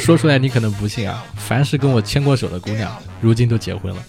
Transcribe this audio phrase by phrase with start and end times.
[0.02, 4.02] 说出来你可能不信啊，凡是跟我牵过手的姑娘，如今都结婚了。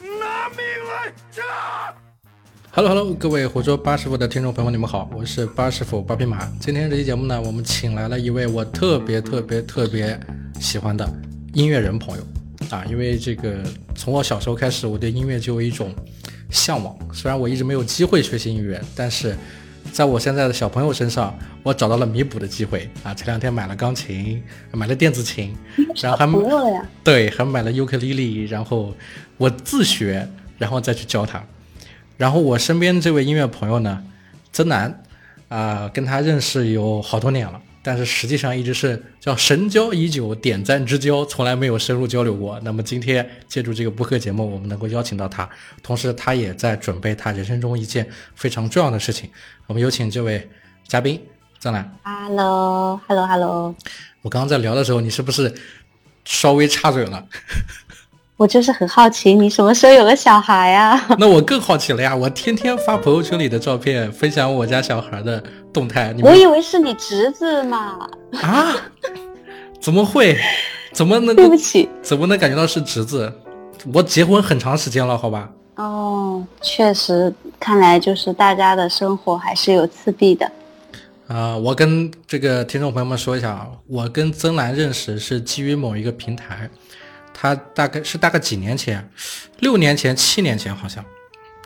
[0.00, 1.42] 拿命来炸
[2.70, 6.46] ！Hello Hello，各位湖州八师傅的听众朋友们，你们好，我是八师傅八匹马。
[6.60, 10.20] 今天这期节目呢，我们请来了一位我特别特别特别
[10.60, 11.10] 喜欢的
[11.54, 12.22] 音乐人朋友
[12.70, 13.64] 啊，因为这个
[13.94, 15.92] 从我小时候开始，我对音乐就有一种
[16.50, 16.94] 向往。
[17.12, 19.34] 虽然我一直没有机会学习音乐，但是。
[19.92, 23.14] 在我现在的小朋友身上，我找到了弥补的机会啊！
[23.14, 24.42] 前两天买了钢琴，
[24.72, 25.56] 买了电子琴，
[26.02, 28.92] 然后还买了对，还买了尤克里里，然后
[29.36, 31.44] 我自学，然后再去教他。
[32.16, 34.02] 然后我身边这位音乐朋友呢，
[34.52, 35.02] 曾楠
[35.48, 37.60] 啊，跟他认识有好多年了。
[37.84, 42.58] 但是实际上一直是叫神交已久，点赞之交，从来没有深入交流过。
[42.64, 45.46] 那么今天借助这个播客节目，我们能够邀请到他，
[45.82, 49.28] 同时他也在准备他人生中一件非常重要的事情。
[49.66, 50.48] 我们有请这位
[50.88, 51.20] 嘉宾
[51.60, 51.94] 张兰。
[52.02, 53.74] Hello，Hello，Hello。
[54.22, 55.54] 我刚刚在聊的时候，你是不是
[56.24, 57.28] 稍微插嘴了？
[58.36, 61.00] 我就是很好奇，你什么时候有个小孩呀？
[61.18, 62.14] 那我更好奇了呀！
[62.14, 65.40] 我天天发朋友圈里的照片，分享我家小孩的
[65.72, 66.12] 动态。
[66.20, 68.08] 我以为是你侄子嘛？
[68.42, 68.74] 啊？
[69.80, 70.36] 怎么会？
[70.92, 71.34] 怎么能？
[71.36, 73.32] 对不起，怎么能感觉到是侄子？
[73.92, 75.48] 我结婚很长时间了，好吧？
[75.76, 80.50] 哦，确实，看来就是大家的生活还是有次第的。
[81.28, 86.68] 啊，我跟这个听众朋友们说一下啊，我跟曾兰认识是基于某一个平台。
[87.44, 89.06] 他大概是大概几年前，
[89.58, 91.04] 六年前、七年前好像，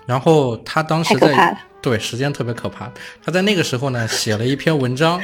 [0.07, 2.93] 然后他当时在对时间特别可怕。
[3.25, 5.23] 他在那个时候呢写了一篇文章，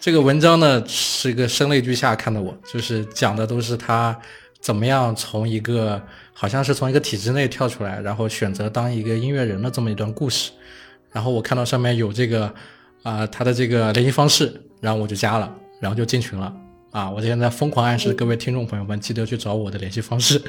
[0.00, 4.18] 这个文章呢是一个声泪俱下看的我，就是讲的都是他
[4.60, 6.00] 怎么样从一个
[6.32, 10.52] 好像是从一个体制内跳出来，然后选择当一个音乐人的这么一段故事。
[11.12, 12.50] 然后我看到上面有这个
[13.02, 16.50] 啊他的这个联系方式，然后我就加了，然后就进群了。
[16.96, 17.10] 啊！
[17.10, 20.42] 我现在疯狂暗示各位听众朋友们，记得去找我的联系方式，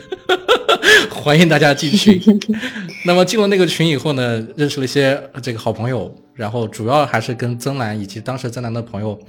[1.12, 2.22] 欢迎大家进群。
[3.04, 9.20] 那么进了那个群以后呢，认识了一些这个好朋友，然后主要还是跟曾兰以及当时曾兰的朋友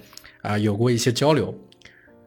[0.43, 1.53] 啊有过一些交流。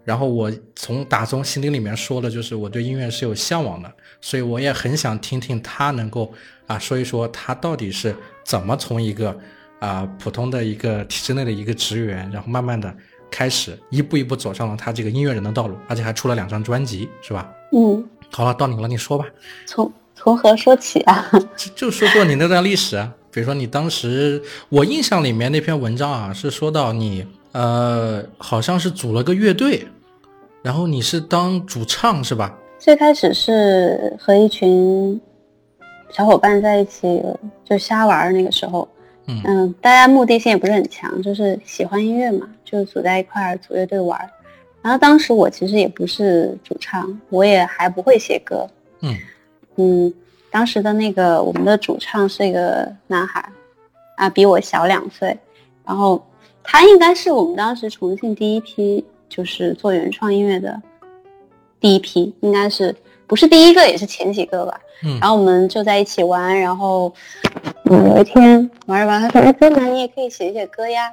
[0.03, 6.34] 然后我从打从心底里面说的，就是我对音乐是有向往的，所以我也很想听听他能够
[6.68, 8.13] 啊说一说他到底是
[8.44, 9.40] 怎么从一个
[9.80, 12.94] 啊普通的一个体制内的一个职员，然后慢慢的。
[13.31, 17.50] 开始一步一步走上了他这个音乐人的道路，而且还出了两张专辑，是吧？
[17.72, 19.25] 嗯，好了，到你了，你说吧。
[19.66, 21.28] 从从何说起啊？
[21.56, 29.88] 就 就说说你那段历史啊，比如说你当时，我印象里面那篇文章啊，是说到你呃，好像是组了个乐队，
[30.62, 32.58] 然后你是当主唱是吧？
[32.78, 35.19] 最开始是和一群
[36.12, 37.24] 小伙伴在一起
[37.63, 38.88] 就瞎玩那个时候。
[39.46, 44.19] 嗯，大家目的性也不是很强，就是喜欢音乐嘛，就组在一块儿组乐队玩。
[44.81, 48.68] 然后当时我其实也不是主唱，我也还不会写歌。
[49.02, 49.16] 嗯
[49.75, 50.14] 嗯，
[50.50, 53.47] 当时的那个我们的主唱是一个男孩，
[54.18, 55.38] 啊，比我小两岁。
[55.86, 56.24] 然后
[56.63, 60.81] 他应该是我们当时重庆第一批就是做原创音乐的
[61.80, 62.96] 第一批，应该是
[63.31, 64.78] 不是第一个也是前几个吧。
[65.06, 67.14] 嗯，然后我们就在一起玩，然后。
[67.86, 71.09] 有一天玩着玩，他说：“哎，哥们，你也可以写写歌呀。”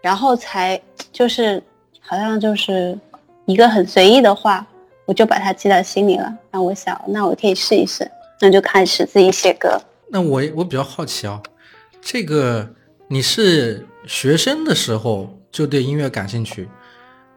[0.00, 0.80] 然后才
[1.12, 1.62] 就是
[2.00, 2.98] 好像就是
[3.44, 4.66] 一个很随意的话，
[5.04, 6.24] 我就把它记在心里了。
[6.50, 8.10] 然后我想，那我可以试一试，
[8.40, 9.78] 那就开始自己写歌。
[10.08, 11.42] 那我我比较好奇啊，
[12.00, 12.66] 这个
[13.08, 16.70] 你是学生的时候就对音乐感兴趣？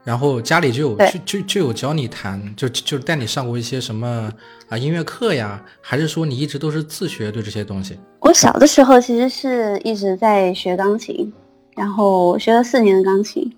[0.06, 4.32] 然后家里就有就就就有教你弹，就就带你上过一些什么
[4.70, 5.60] 啊音乐课呀？
[5.82, 7.98] 还是说你一直都是自学对这些东西？
[8.20, 11.34] 我小的时候其实是一直在学钢琴，
[11.76, 13.52] 然后学了四年的钢琴，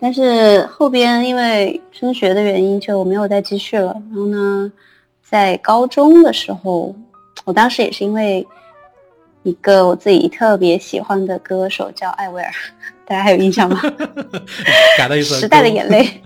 [0.00, 3.94] 但是后边因为升学的原因就没有再继续了。
[4.10, 4.72] 然后呢，
[5.22, 6.92] 在高中的时候，
[7.44, 8.44] 我当时也是因为
[9.42, 12.50] 一个我自己特别喜欢的歌手叫艾薇儿。
[13.04, 13.80] 大家还有印象吗？
[15.22, 16.22] 时代的眼泪。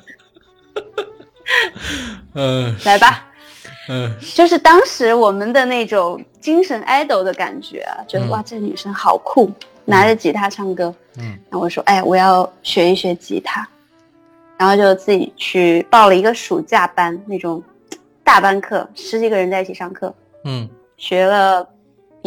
[2.34, 3.26] 嗯， 来吧。
[3.88, 9.50] 嗯，就是当时我们的那种精神 idol 的感觉啊，觉得哇，这女生好酷，
[9.84, 10.94] 拿着吉他唱歌。
[11.18, 13.68] 嗯，然后我说，哎，我要学一学吉他，
[14.56, 17.62] 然后就自己去报了一个暑假班，那种
[18.24, 20.14] 大班课，十几个人在一起上课。
[20.44, 21.66] 嗯，学了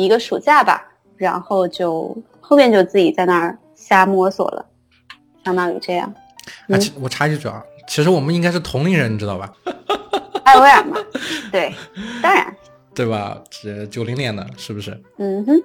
[0.03, 0.81] 一个暑假吧，
[1.17, 3.57] 然后就后面就自己在那儿。
[3.79, 4.65] 瞎摸索了，
[5.45, 6.13] 相当于这样。
[6.67, 9.53] 啊，我插一句啊，其实我们应该是同龄人，你知道吧？
[10.43, 10.97] 艾薇儿嘛，
[11.51, 11.73] 对，
[12.21, 12.53] 当然，
[12.93, 13.41] 对吧？
[13.49, 14.99] 这九零年的，是不是？
[15.19, 15.55] 嗯哼。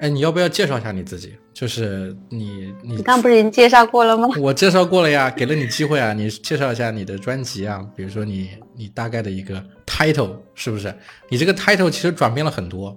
[0.00, 1.34] 哎，你要不要介绍一下你自己？
[1.54, 4.28] 就是你你你刚不是已经介绍过了吗？
[4.38, 10.94] 我介绍过了呀，给了你机会啊，你介绍一下你的专辑啊，比如说你你大概的一个 title 是不是？
[11.30, 12.94] 你这个 title 其实转变了很多。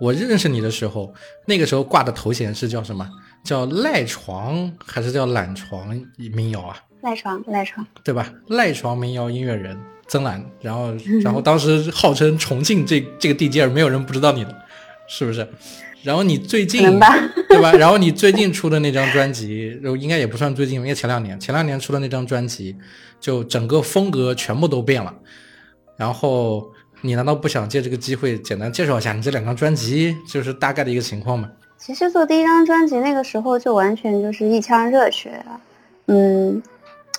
[0.00, 1.12] 我认识你的时候，
[1.46, 3.08] 那个时候挂的头衔是叫什么？
[3.44, 6.76] 叫赖床还是叫懒床民谣啊？
[7.02, 8.32] 赖床，赖床，对吧？
[8.48, 9.78] 赖床民谣音乐人
[10.08, 14.54] 曾兰，然后然后当时号称重庆这这个地界儿没有人不知道你的，
[15.06, 15.46] 是不是？
[16.02, 17.16] 然后你最近吧
[17.48, 17.72] 对吧？
[17.72, 22.76] 然后你最近出的那张专辑，应该也不算最近，因为前两年前两年出的那张专辑，
[23.20, 25.14] 就整个风格全部都变了。
[25.96, 26.70] 然后
[27.02, 31.50] 你难道不想借这个机会简单介绍一下你这两张专辑，就是大概的一个情况吗？
[31.78, 35.60] 其实做第一张专辑那个时候就完全就是一腔热血啊，
[36.06, 36.62] 嗯，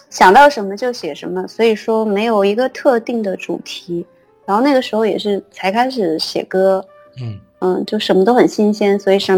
[0.09, 4.05] 想到什么就写什么，所以说没有一个特定的主题。
[4.45, 6.83] 然后那个时候也是才开始写歌，
[7.21, 9.35] 嗯嗯，就什么都很新鲜，所以什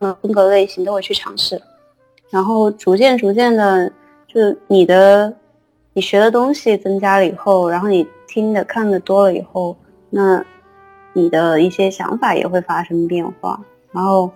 [0.00, 1.60] 么风格类型都会去尝试。
[2.30, 3.92] 然后逐渐逐渐的，
[4.26, 5.32] 就你的
[5.92, 9.76] 你学的东西增加了以后，然后你听的看的多了以后，
[10.10, 10.44] 那
[11.12, 13.60] 你的一些想法也会发生变化。
[13.90, 14.30] 然后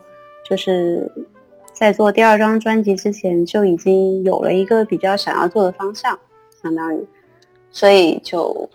[0.49, 1.09] 就是
[1.73, 6.19] 在做第二张专辑之前，就已经有了一个比较想要做的方向，
[6.61, 7.07] 相当于，
[7.71, 8.69] 所以就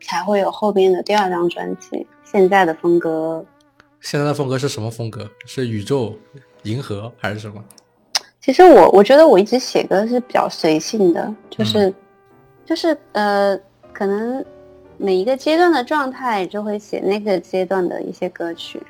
[0.00, 2.06] 才会有后边的第二张专辑。
[2.24, 3.44] 现在的风格
[4.00, 5.28] 现在的风格是什么风格？
[5.44, 6.14] 是宇宙、
[6.62, 7.62] 银河还是什么？
[8.40, 11.92] 其实我我觉得我一直写歌是比较随性的，就是、
[12.64, 13.58] 就是呃，
[14.00, 14.42] 可能
[14.96, 18.82] 每一个阶段的状态就会写那个阶段的一些歌曲。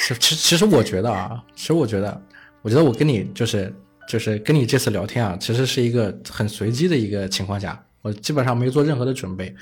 [0.00, 2.22] 其其其实我觉得啊，其实我觉得，
[2.62, 3.70] 我觉得我跟你就是
[4.08, 9.54] 就是跟你这次聊天啊，其实是一个很随机的一个情况下，我基本上没做任何的准备。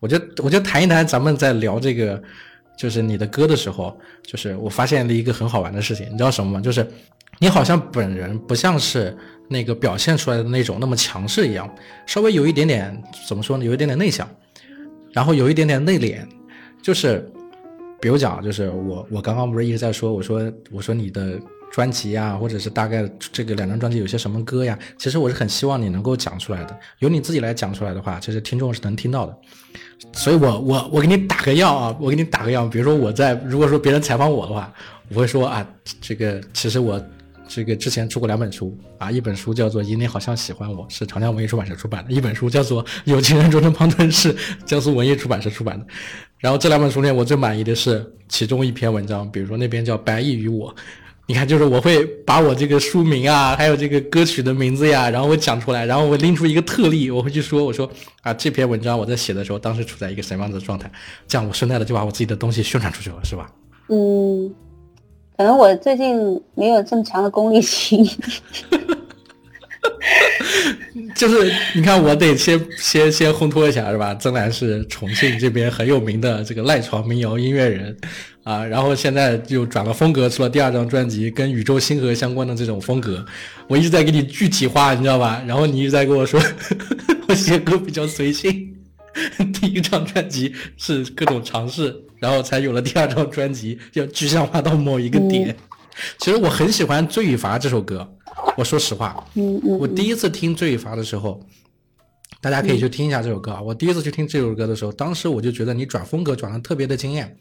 [0.00, 2.20] 我就我就谈一谈咱们在聊这个
[2.76, 6.60] 就是你的歌的时候，就是我发现了一个很好玩的事情，你知道什么吗？
[6.60, 6.84] 就是
[7.38, 9.16] 你好像本人不像是
[9.50, 11.68] 那个表现出来的那种那么强势一样，
[12.06, 13.64] 稍微有一点点怎么说呢？
[13.66, 14.26] 有一点点内向，
[15.12, 16.20] 然后有一点点内敛，
[16.80, 17.30] 就是。
[18.02, 21.38] 比如讲，就是我我刚刚不是一直在说，我说我说你的
[21.70, 26.74] 专辑呀，或者是大概这个两张专辑有些什么歌呀，其实我是很希望你能够讲出来的。
[27.00, 29.36] 由你自己来讲出来的话，其实听众是能听到的。
[30.14, 32.70] 所以我我我给你打个样啊，我给你打个样。
[32.70, 34.72] 比如说我在如果说别人采访我的话，
[35.10, 35.68] 我会说啊，
[36.00, 36.98] 这个其实我
[37.50, 44.32] 这个之前出过两本书啊，一本书叫做《你好像喜欢我》，是长江文艺出版社出版的；一本书叫做《有情人终成方寸》，是
[44.64, 45.84] 江苏文艺出版社出版的。
[46.38, 50.72] 然后这两本书里，我最满意的是其中一篇文章，比如说那篇叫《白蚁与我》，
[51.26, 57.90] 你看，就是我会把我这个书名啊，还有这个歌曲的名字呀，然后我讲出来，然后我拎出一个特例，我会去说，我说
[58.22, 60.88] 啊，这篇文章我在写的时候，当时处在一个什么样子的状态，
[61.26, 63.50] 这样我顺带的就把我自己的东西宣传出去了，是吧？
[63.88, 64.54] 嗯，
[65.40, 68.06] 可能我最近没有这么强的功利心。
[71.16, 74.14] 就是你看，我得先先先烘托一下，是吧？
[74.16, 77.96] 曾兰是重庆这边很有名的这个赖床民谣音乐人
[78.44, 83.24] 啊，然后现在又转了风格，出了第二张专辑，跟宇宙星河相关的这种风格。
[83.66, 85.42] 我一直在给你具体化，你知道吧？
[85.46, 86.38] 然后你一直在跟我说，
[87.28, 88.69] 我写歌比较随性。
[89.60, 95.56] 第一张专辑是各种尝试，然后才有了第二张专辑，要具象化到某一个点。
[96.18, 98.08] 其实我很喜欢《罪与罚》这首歌，
[98.56, 101.44] 我说实话，嗯嗯，我第一次听《罪与罚》的时候，
[102.40, 103.60] 大家可以去听一下这首歌啊。
[103.60, 107.36] 我第一次去听这首歌的时候，当时我就觉得你转风格转的特别的惊艳。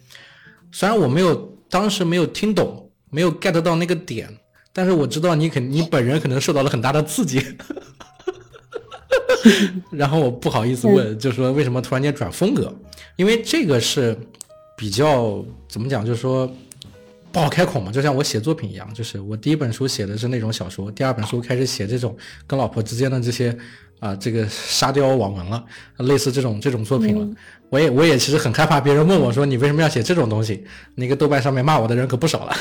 [0.71, 4.27] 虽然我没有当时没有听懂，没有 get 到那个点，
[4.73, 7.39] 但是我知道你肯你本人可能受到了很大的刺激。
[9.91, 12.73] 然后我不好意思问，就说为什么突然间转风格？
[13.15, 14.17] 因为这个是
[14.75, 16.49] 比较怎么讲，就是说。
[17.31, 23.55] 不好开口嘛，就像我写作品一样，就是我第一本书写的是那种小说，第二本书开始写这种跟老婆之间的这些
[23.99, 25.63] 啊、这个沙雕网文了，
[25.97, 27.27] 类似这种这种作品了。
[27.69, 32.55] 我也我也其实很害怕别人问我说你为什么要写这种东西，那个豆瓣上面骂我的人可不少了。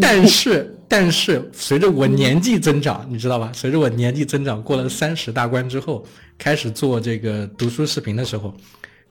[0.00, 3.50] 但是但是随着我年纪增长，你知道吧？
[3.54, 6.04] 随着我年纪增长，过了三十大关之后，
[6.38, 8.54] 开始做这个读书视频的时候，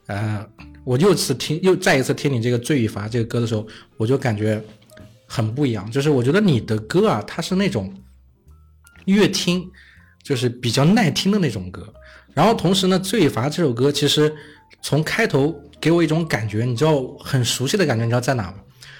[0.07, 0.45] 呃。
[0.85, 3.65] 我又次听，又再一次听你这个《罪与罚》这个歌的时候，
[3.97, 4.63] 我就感觉
[5.25, 5.89] 很不一样。
[5.89, 7.91] 就是我觉得你的歌啊，它是那种
[9.05, 9.67] 越听
[10.21, 11.91] 就是比较耐听的那种歌。
[12.35, 14.31] 然后同时呢，《罪与罚》这首歌其实
[14.83, 18.57] 从开头给我一种感觉，你知道很熟悉的感觉，你知道在哪吗？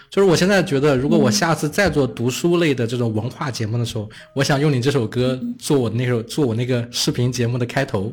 [0.10, 8.12] 就是我现在觉得，如果我下次再做读书类的这种文化节目的时候，我想用你这首歌做我那首做我那个视频节目的开头。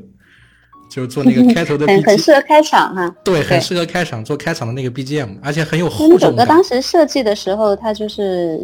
[0.91, 3.17] 就是做那个开头的很很 BGM，适合开场哈。
[3.25, 6.45] 对，很适合开场做开场的那个 BGM，而且很有那首歌。
[6.45, 8.61] 当时设计的时候，它就是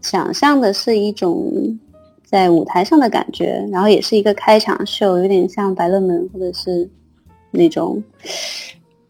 [0.00, 1.52] 想象的是一种
[2.24, 6.88] 在舞台上的感觉，然后也是一个开场秀，有点像百乐门或者是
[7.50, 8.02] 那种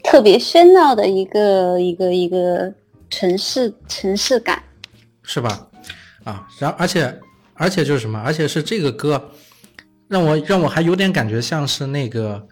[0.03, 2.75] 特别喧闹的一个一个一个
[3.11, 4.63] 城市城市感。
[5.23, 5.67] 是吧？
[6.25, 7.21] 啊，然而且
[7.55, 8.21] 而且就是什么？
[8.21, 9.31] 而且是这个歌，
[10.09, 12.47] 让我让我还有点感觉像是那个，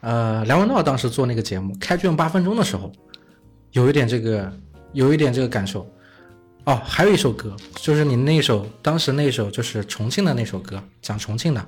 [0.00, 2.90] 呃，梁文道当时做那个节目《开卷八分钟》的时候，
[3.72, 4.52] 有一点这个，
[4.92, 5.88] 有一点这个感受。
[6.64, 11.60] 哦，还有一首歌，就是你那首当时那首就是重庆的那首歌，讲重庆的，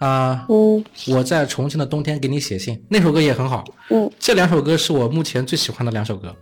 [0.00, 3.64] 啊、嗯我在重庆的冬天给你写信，那首歌也很好。
[3.90, 6.34] 嗯，这两首歌是我目前最喜欢的两首歌，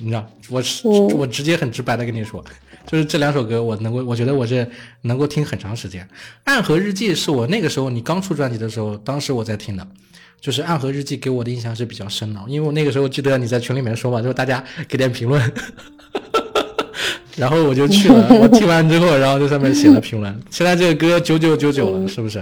[0.00, 2.44] 你知道，我是、嗯我直接很直白的跟你说，
[2.86, 4.66] 就是这两首歌我能够，我觉得我是
[5.02, 6.02] 能够听很长时间。
[6.44, 9.86] 《暗河日记》是我那个时候你刚出专辑的时候，当时我在听的，
[10.40, 15.40] 就是《暗河日记》给我的印象是比较深的，因为我那个时候记得你在群里面说嘛，就是大家给点评论。
[17.36, 20.40] 然后我就去了，我听完之后，然后在上面写了评论。
[20.50, 22.38] 现在这个歌九九九九了，是不是？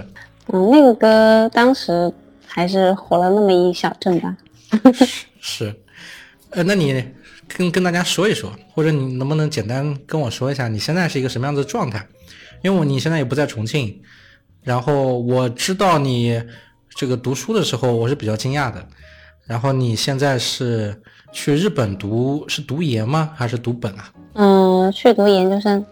[0.47, 2.11] 嗯，那个歌当时
[2.45, 4.35] 还是火了那么一小阵吧。
[5.39, 5.73] 是，
[6.49, 7.01] 呃，那你
[7.49, 12.07] 跟跟大家说一说，或者你能不能简单跟我说一下你现在是一个什么样子的状态？
[12.61, 14.01] 因为我你现在也不在重庆，
[14.63, 16.41] 然后我知道你
[16.95, 18.87] 这个读书的时候，我是比较惊讶的。
[19.45, 21.01] 然后你现在是
[21.31, 23.31] 去日本读是读研吗？
[23.35, 24.13] 还是读本啊？
[24.33, 25.83] 嗯，去读研究生。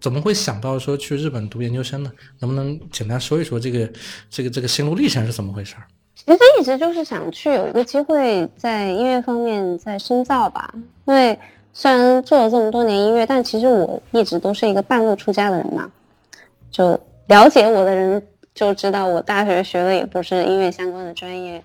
[0.00, 2.12] 怎么会想到说去日本读研究生呢？
[2.38, 3.90] 能不能简单说一说这个
[4.28, 5.84] 这个这个心路历程是怎么回事儿？
[6.14, 10.72] 其实一直就是想去有一个机会在音乐方面再深造吧，
[11.06, 11.38] 因为
[11.72, 15.90] 虽然做了这么多年音乐，但其实我一直都是一个半路出家的人嘛。
[16.70, 18.22] 就了解我的人
[18.54, 21.62] 就知道，我大学学的也不是音乐相关的专业，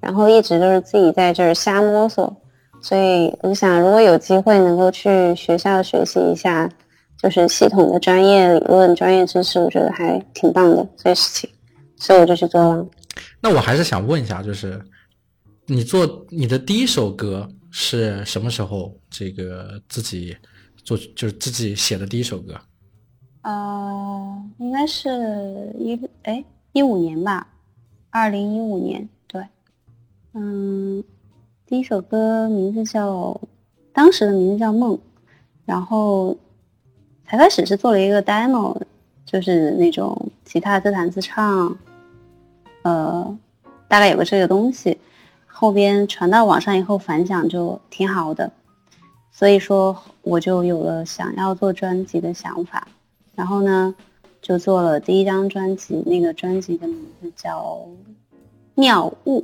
[0.00, 2.34] 然后一直都是自己在这儿瞎摸索。
[2.80, 6.68] 所以我想，如果有机会能够去学校学习一下，
[7.16, 11.50] 就是系统的专业理论、专业知识，我觉得还挺棒的这个事情，
[11.96, 12.84] 所以我就去做了。
[13.40, 14.82] 那我还是想问一下，就是
[15.66, 18.98] 你做你的第一首歌是什么时候？
[19.10, 20.34] 这个自己
[20.82, 22.58] 做就是自己写的第一首歌？
[23.42, 26.42] 呃，应该是一哎
[26.72, 27.46] 一五年吧，
[28.08, 29.44] 二零一五年，对，
[30.32, 31.04] 嗯，
[31.66, 33.38] 第一首歌名字叫，
[33.92, 34.96] 当时的名字叫《梦》，
[35.66, 36.38] 然后
[37.26, 38.80] 才开始是做了一个 demo，
[39.26, 41.76] 就是那种吉他自弹自唱，
[42.82, 43.38] 呃，
[43.88, 44.98] 大概有个这个东西，
[45.46, 48.50] 后边传到网上以后反响就挺好的，
[49.30, 52.88] 所以说我就有了想要做专辑的想法。
[53.34, 53.94] 然后呢，
[54.40, 57.60] 就做了第一张专辑，那个专辑的名字叫
[58.74, 59.40] 《妙物》，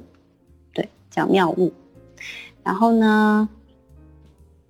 [0.74, 1.68] 对，叫《妙物》。
[2.62, 3.48] 然后呢，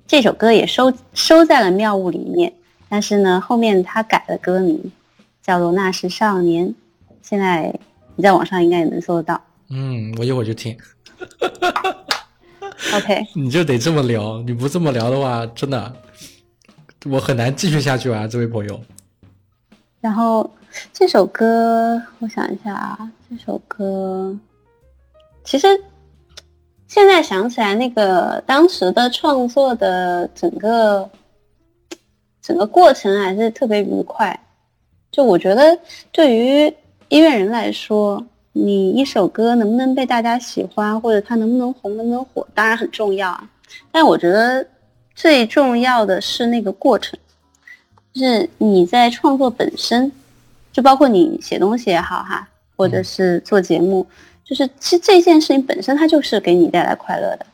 [0.07, 2.53] 这首歌也收收在了《妙物》里面，
[2.89, 4.93] 但是呢，后面他改了歌名，
[5.43, 6.69] 叫做《那时少年》。
[7.21, 7.75] 现在
[8.19, 9.41] 你在网上应该也能搜得到。
[9.71, 10.77] 嗯，我一会儿就听。
[12.93, 15.95] OK，你就得这么聊，你不这么聊的话，真的
[17.07, 18.81] 我很难继续下去啊，这位朋友。
[20.01, 20.51] 然后
[20.93, 24.37] 这首歌，我想一下啊，这首歌
[25.45, 25.69] 其实
[26.89, 31.09] 现在想起来，那个当时的创作的整个
[32.43, 34.41] 整个过程还是特别愉快。
[35.13, 35.79] 就我觉得，
[36.13, 36.75] 对于
[37.09, 43.49] 音乐人来说，你一首歌能不能被大家喜欢，或者它能不能红、能不能火，当然很重要啊。
[43.91, 44.67] 但我觉得
[45.15, 47.19] 最重要的是那个过程。
[48.13, 50.11] 就是你在创作本身，
[50.71, 52.47] 就包括你写东西也好哈，
[52.77, 54.07] 或者是做节目，
[54.45, 57.47] 就是其实这件事情本身它就是给你带来快乐的，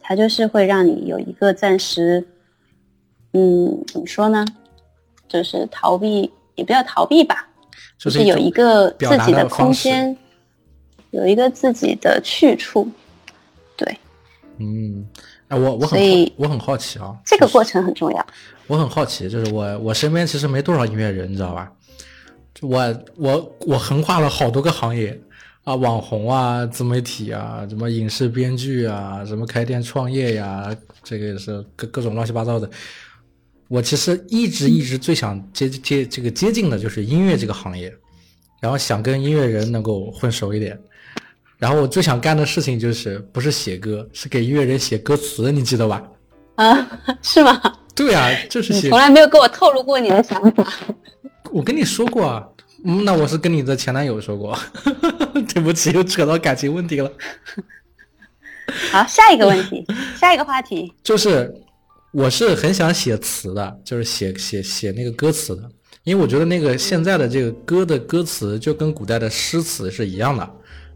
[0.00, 2.26] 它就是会让你有一个暂时，
[3.32, 4.44] 嗯，怎么说呢，
[5.28, 7.47] 就是逃避也不叫逃避吧，
[7.98, 10.16] 就是有一个自己的空间，
[11.10, 12.88] 有一个自己的去处，
[13.76, 13.98] 对，
[14.58, 15.04] 嗯，
[15.48, 18.26] 哎，我我很好我很好奇啊，这个过程很重要。
[18.68, 21.72] 我很好奇，就是我我身边其实没多少音乐人，你知道吧？
[22.60, 25.18] 我我我横跨了好多个行业
[25.64, 32.68] 啊，网红啊，自媒体啊，什么影视编剧啊，什么开店创业呀，这个也是各各种乱七八糟的。
[33.68, 37.94] 我其实一直一直最想接接这个接近的就是音乐这个行业，
[38.60, 40.78] 然后想跟音乐人能够混熟一点。
[41.58, 46.02] 然后我最想干的事情就是不是写歌，是给音乐人写歌词，你记得吧？
[46.54, 46.88] 啊，
[47.20, 47.60] 是吗？
[47.94, 50.72] 对啊，就是写你从来没有跟我透露过你的想法。
[51.50, 52.46] 我跟你说过啊，
[52.84, 54.56] 嗯，那我是跟你的前男友说过，
[55.34, 57.10] 对 对不起，又扯到感情问题了。
[58.92, 59.84] 好，下一个问题，
[60.16, 61.52] 下一个话题，就是
[62.12, 65.62] 我是很想写词的，就是写写写那个歌词的，
[66.04, 70.50] 因为我觉得那个现在的这个歌的歌词就跟古代的诗词是一样的。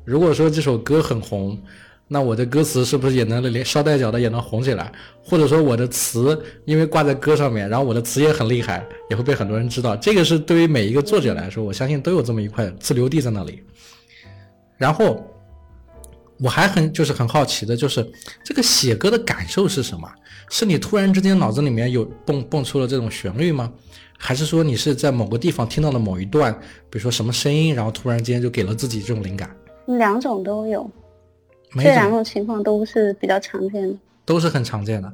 [0.04, 1.60] 如果说这首歌很红，
[2.08, 4.90] 那我的歌词是不是也能连捎带脚的也能红起来？
[5.22, 9.94] 或者说我的词因为挂在歌上面，然后我的词也很厉害，也会被很多人知道。
[9.96, 13.62] 这个是对于每一个作者来说，我相信都有这么一块自留地在那里。
[14.78, 15.24] 然后
[16.38, 18.06] 我还很就是很好奇的，就是
[18.42, 20.10] 这个写歌的感受是什么？
[20.52, 23.72] 是你突然之间脑子里面有蹦蹦出了这种旋律吗？
[24.18, 26.52] 还是说你是在某个地方听到了某一段，
[26.90, 29.48] 比如说什么声音，然后突然间就给了自己这种灵感？
[29.86, 30.88] 两种都有，
[31.76, 33.96] 这两种情况都是比较常见的。
[34.26, 35.10] 都是很常见的。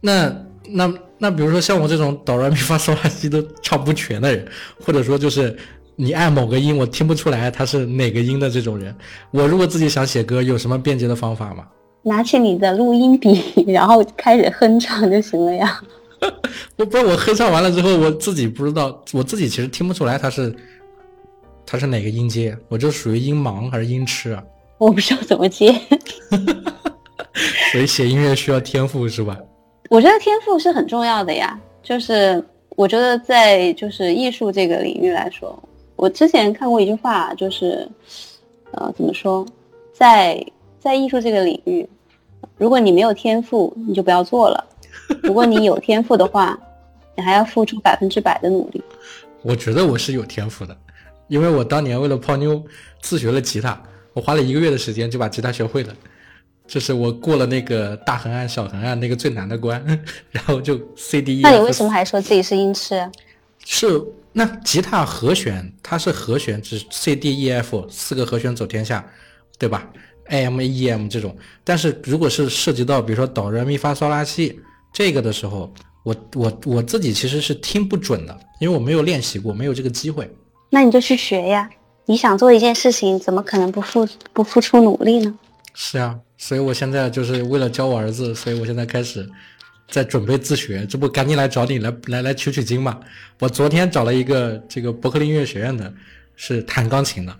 [0.00, 4.46] 那那那，比如说像我这种哆来咪发嗦拉西都唱不全的人，
[4.80, 5.54] 或者说就是
[5.96, 8.94] 你按某个音我听不出来它是哪个音的这种人，
[9.32, 11.66] 我如果自己想写歌，有什么便捷的方法吗？
[12.06, 15.80] 拿起你的录音笔，然后开始哼唱就行了呀。
[16.76, 20.54] 我 不是我哼唱完了之后，我自己不知道，我自己其实听不出来它是
[21.66, 24.42] 它是哪个音阶，我就属于音盲还是音痴啊？
[24.78, 25.74] 我不知道怎么接。
[27.72, 29.36] 所以写音乐需要天赋是吧？
[29.90, 32.42] 我觉得天赋是很重要的呀，就是
[32.76, 35.60] 我觉得在就是艺术这个领域来说，
[35.96, 37.86] 我之前看过一句话，就是
[38.70, 39.44] 呃怎么说，
[39.92, 40.40] 在
[40.78, 41.86] 在艺术这个领域，
[42.56, 44.64] 如果你没有天赋，你就不要做了；
[45.22, 46.58] 如果你有天赋的话，
[47.16, 48.82] 你还要付出百分之百的努力。
[49.42, 50.76] 我觉得我是有天赋的，
[51.28, 52.62] 因为我当年为了泡妞
[53.00, 53.80] 自学了吉他，
[54.12, 55.94] 我花了一个月的时间就把吉他学会了。
[56.66, 59.80] 这是我过了那个大横按、小横按那个最难的关，
[60.32, 61.42] 然后就 C D E。
[61.42, 63.08] 那你为什么还说自己是音痴？
[63.64, 64.02] 是
[64.32, 69.04] 那吉他和弦，它是和弦，只 C D E F 四个和弦走天下，
[69.58, 69.88] 对吧
[70.28, 74.60] ？A M E M 这种，但是如果是涉及到比如说哆来咪发嗦拉西
[74.92, 80.30] 这个的时候，我我我自己其实是听不准的，因为我没有练习过，没有这个机会。
[80.70, 81.68] 那你就去学呀！
[82.06, 85.38] 你想做一件事情，怎么可能不付不付出努力呢？
[85.74, 89.28] 是啊，所以我现在就是为了教我儿子，所以我现在开始
[89.88, 92.98] 在准备自学，这不赶紧来找你来来来取取经嘛。
[93.38, 95.92] 我昨天找了一个这个伯克利音乐学院的，
[96.36, 97.36] 是弹钢琴的，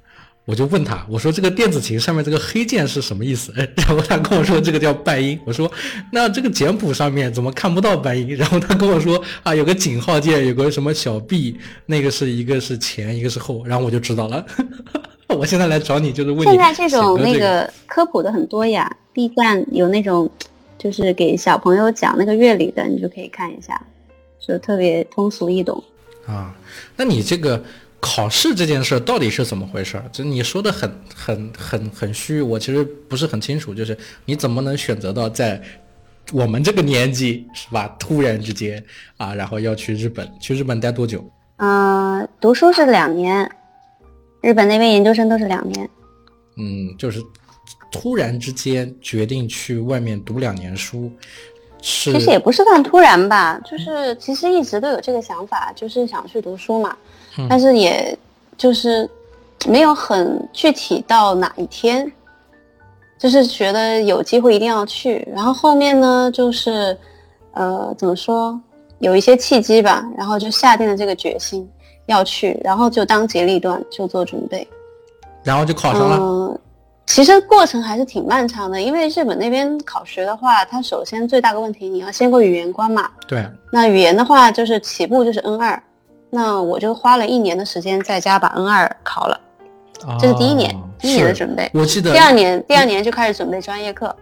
[0.46, 3.52] 我就问他，我说这个电子琴上面这个黑键是什么意思？
[3.76, 5.38] 然后他跟我说这个叫半音。
[5.44, 5.70] 我说
[6.12, 8.34] 那这个简谱上面怎么看不到半音？
[8.36, 14.46] 然后他跟我说啊，有个井号键，有个什么小 b，那个是一个是前，一个是后，然后我就知道了。
[15.36, 20.30] 我现在来找你就是问你现在这种那个科普的很多呀，B 站有那种
[20.78, 23.84] 就是给小朋友讲那个乐理的，你就可以看一下，
[24.38, 25.82] 就特别通俗易懂。
[26.24, 26.54] 啊，
[26.96, 27.60] 那你这个
[28.06, 30.04] 考试这件事儿到底是怎么回事儿？
[30.12, 33.74] 就你说的很很很很虚，我其实不是很清楚。
[33.74, 35.60] 就是你怎么能选择到在
[36.32, 37.88] 我们这个年纪是吧？
[37.98, 38.82] 突然之间
[39.16, 41.28] 啊，然后要去日本，去日本待多久？
[41.58, 43.50] 嗯、读书是两年，
[44.42, 45.88] 日本那边研究生都是两年。
[46.56, 47.20] 嗯，就是
[47.90, 51.10] 突然之间决定去外面读两年书，
[51.54, 51.55] 是
[51.88, 56.96] 其实也不是算突然吧，就是其实一直都有这个想法，就是想去读书嘛，
[57.38, 58.18] 嗯但是也
[58.58, 59.08] 就是
[59.68, 62.10] 没有很具体到哪一天，
[63.18, 65.26] 就是觉得有机会一定要去。
[65.32, 66.98] 然后后面呢，就是
[67.52, 68.60] 呃怎么说，
[68.98, 71.68] 有一些契机吧，然后就下定了这个决心
[72.06, 74.66] 要去，然后就当机立断就做准备。
[75.44, 76.18] 然后就考上了。
[76.20, 76.58] 嗯，
[77.06, 83.08] 其实过程还是挺漫长的，因为日本那边考学的话，它首先最大的问题你要先过语言关嘛。
[83.26, 85.82] 对，那语言的话，就是起步就是 N 二，
[86.30, 89.40] 那我就花了一年的时间在家把 N 二考了，
[90.18, 91.70] 这是第一年，哦第一年的准备。
[91.72, 94.14] 我记得第二年，第二年就开始准备专业课，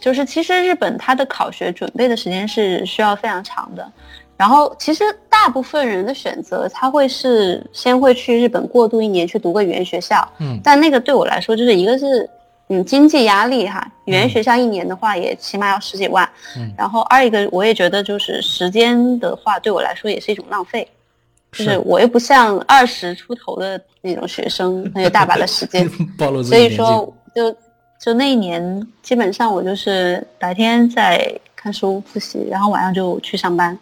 [0.00, 3.92] 就是其实日本它的考学准备的时间是需要非常长的。
[4.38, 10.26] 然后其实大部分人的选择，他会是先会去日本过渡一年，去读个语言学校。
[10.38, 12.30] 嗯但那个对我来说，就是一个是
[12.68, 16.26] 嗯经济压力哈，语言学校一年的话也起码要十几万。
[16.56, 20.86] 嗯然后二一个我也觉得就是时间的话，对我来说也是一种浪费。
[21.50, 25.90] 就是是我又不像二十出头的那种学生，那有大把的时间。
[26.44, 27.50] 所以说就
[27.98, 33.76] 就那一年，基本上我就是白天在看书复习，然后晚上就去上班。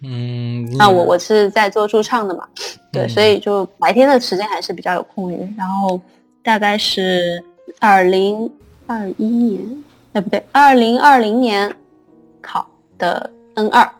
[0.00, 2.46] 嗯，那我我是在做驻唱的嘛，
[2.92, 5.54] 对，嗯所以就白天的时间还是比较有空余。
[5.56, 6.00] 然后
[6.42, 7.42] 大概是
[7.80, 8.48] 二零
[8.86, 11.74] 二一年，哎不对，二零二零年
[12.40, 12.64] 考
[12.96, 13.90] 的 N 二，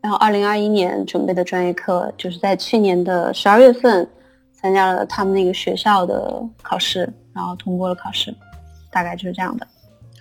[0.00, 4.08] 然后二零二一年准备的专业课就是在去年的十二月份
[4.54, 8.34] 参加了他们那个学校的考试，然后通过了考试，
[8.90, 9.66] 大概就是这样的。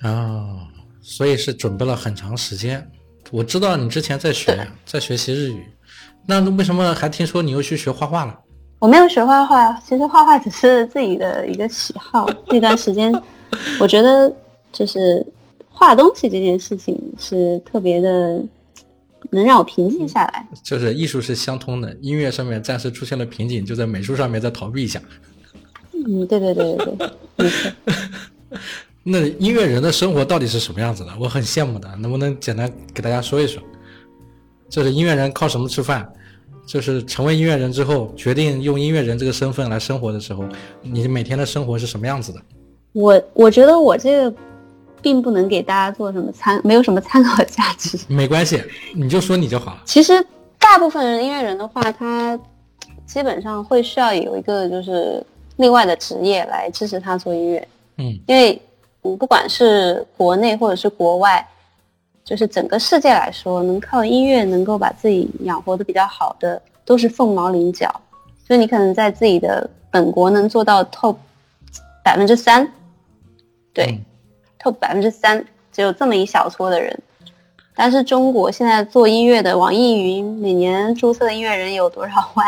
[0.10, 0.60] 哦，
[1.02, 2.86] 所以是准备了很长时间。
[3.32, 5.66] 我知道你之前在学，在学习日语，
[6.28, 8.40] 那为什么还听说你又去学画画了？
[8.80, 12.28] 我没有学画画，其实画画只是自己的一个喜好。
[12.48, 13.12] 那段时间，
[13.80, 14.32] 我觉得
[14.72, 15.26] 就是
[15.70, 18.44] 画东西这件事情是特别的，
[19.32, 20.48] 能让我平静下来。
[20.62, 25.02] 就是艺术是相通的，音乐上面暂时出现了瓶颈，就在美术上面再逃避一下。
[25.94, 27.72] 嗯，对对对对对，没错。
[29.08, 31.12] 那音乐人的生活到底是什么样子的？
[31.20, 33.62] 我很羡慕的，能不能简单给大家说一说？
[34.68, 36.12] 就是音乐人靠什么吃饭？
[36.66, 40.44] 就是成为音乐人之后，决定用音乐人这个身份来生活的时候，
[40.82, 42.42] 你每天的生活是什么样子的？
[42.94, 44.36] 我我觉得我这个
[45.04, 48.00] 并不能给大家做什么参，没有什么参考价值。
[48.08, 48.60] 没关系，
[48.96, 49.82] 你就说你就好了。
[49.86, 50.14] 其实
[50.58, 52.40] 大部分人音乐人的话，他
[53.06, 55.24] 基本上会需要有一个就是
[55.58, 58.60] 另外的职业来支持他做音乐，嗯因为嗯
[59.14, 61.46] 不管是国内或者是国外，
[62.24, 67.94] 就是整个世界来说，能靠音乐能够把自己养活的比较好的，都是凤毛麟角。
[68.48, 71.18] 所以你可能在自己的本国能做到 top
[72.04, 72.72] 百分之三，
[73.74, 74.06] 对、嗯
[74.60, 76.98] top 百分之三，只有这么一小撮的人。
[77.78, 82.48] 但是中国现在做音乐的网易云每年注册的音乐人有多少万？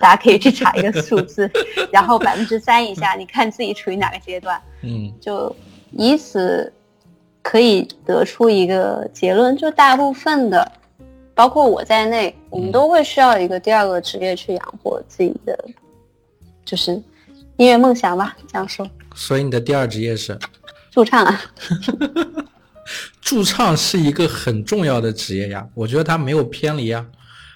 [0.00, 1.48] 大家可以去查一个数字，
[1.92, 5.54] 然后百分之三以下，你看自己处于哪个阶段，嗯就
[5.96, 6.72] 以此
[7.42, 10.72] 可以得出一个结论，就大部分的，
[11.34, 15.58] 包括我在内，我们都会需要一个第二个职业去养活自己的，
[16.64, 16.92] 就是
[17.56, 20.38] 音乐梦想吧，这样说，所以你的第二职业是
[20.90, 21.40] 驻唱啊。
[23.20, 25.66] 驻唱，是一个很重要的职业呀。
[25.74, 27.06] 我觉得它没有偏离呀。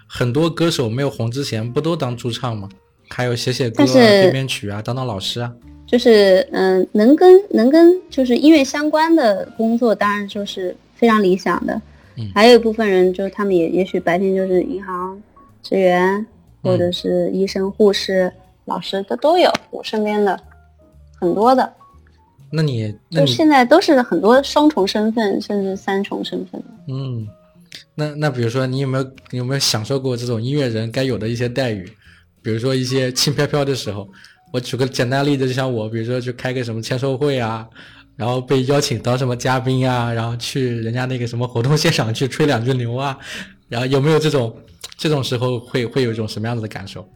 [0.07, 2.67] 很多歌手没有红之前不都当驻唱吗？
[3.11, 5.53] 还有写写歌、啊、编编曲啊，当当老师啊。
[5.89, 11.75] 就是嗯，能跟能跟就是音乐相关的工作，当然就是非常理想的。
[12.17, 15.23] 嗯还有一部分人，就是他们也也许白天就是银行
[15.63, 16.27] 职员，
[16.63, 18.31] 或者是医生、护士、
[18.67, 19.51] 老师的都有。
[19.71, 20.39] 我身边的
[21.19, 21.73] 很多的，
[22.51, 26.61] 那你那你就现在都是很多双重身份，甚至三重身份。
[26.89, 27.27] 嗯，
[27.95, 31.89] 那那比如说你有没有你有没有享受过这种音乐人该有的一些待遇？
[32.43, 34.09] 比如说一些轻飘飘的时候，
[34.53, 37.69] 我举个简单例子，就像我，比如说去开个什么签售会啊，
[38.17, 43.19] 然后被邀请当什么嘉宾啊，然后去人家那个什么活动现场去吹两句牛啊，
[43.69, 44.57] 然后有没有这种
[44.97, 47.07] 这种时候会会有一种什么样子的感受？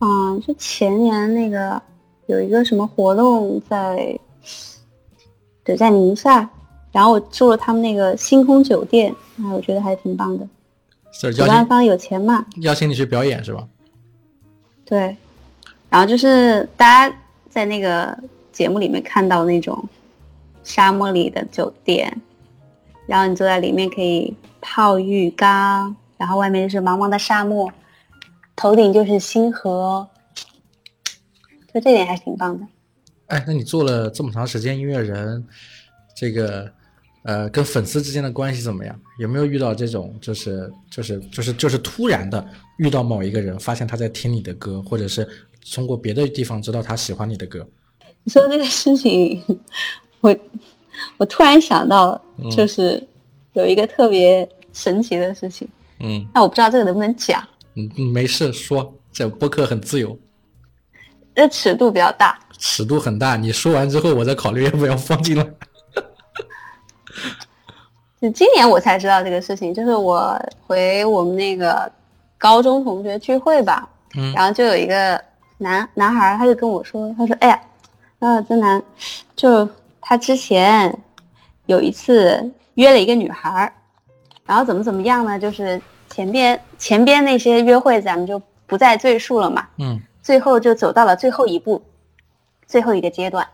[0.00, 1.82] 嗯，就前年那个
[2.26, 4.18] 有一个什么活动在，
[5.64, 6.48] 对，在宁夏，
[6.92, 10.48] 然后我住了他们那个星空酒店，啊，我觉得还挺棒的。
[11.32, 13.66] 主办方有钱嘛，邀请你去表演是吧？
[14.84, 15.16] 对，
[15.90, 17.16] 然后就是大家
[17.48, 18.16] 在那个
[18.52, 19.88] 节目里面看到那种
[20.62, 22.20] 沙漠里的酒店，
[23.06, 27.72] 然后你坐在里面可以泡浴缸，然后外面就是茫茫的沙漠，
[28.54, 30.06] 头顶就是星河，
[31.72, 32.66] 就这点还挺棒的。
[33.28, 35.46] 哎，那你做了这么长时间音乐人，
[36.14, 36.70] 这个
[37.22, 39.00] 呃，跟粉丝之间的关系怎么样？
[39.18, 42.46] 有没有遇到这种就是就是就是就是突然的
[42.78, 45.28] 遇到某一个人，发现他在听你的歌，或者是
[45.74, 47.66] 通过别的地方知道他喜欢你的歌？
[48.24, 49.42] 你说这个事情，
[50.20, 50.36] 我
[51.16, 53.02] 我突然想到，就是
[53.52, 55.68] 有一个特别神奇的事情，
[56.00, 57.42] 嗯那我不知道这个能不能讲，
[57.74, 60.18] 嗯，嗯没事说，这播客很自由，
[61.34, 62.38] 这尺度比较大。
[62.58, 63.36] 尺度很大。
[63.36, 65.44] 你说完之后，我再考虑要不要放进来。
[68.20, 71.90] 就今年我才知道这个事情，就是我回我们那个
[72.36, 75.22] 高中同学聚会吧，嗯然后就有一个
[75.58, 77.60] 男男孩，他就跟我说，他说：“哎呀，
[78.18, 78.82] 那曾楠，
[79.36, 79.68] 就
[80.00, 80.96] 他之前
[81.66, 83.72] 有一次约了一个女孩，
[84.46, 85.38] 然后怎么怎么样呢？
[85.38, 91.82] 就是前边前边那些约会咱们就不再赘述了嘛，嗯最后就走到了最后一步，
[92.66, 93.46] 最后一个阶段，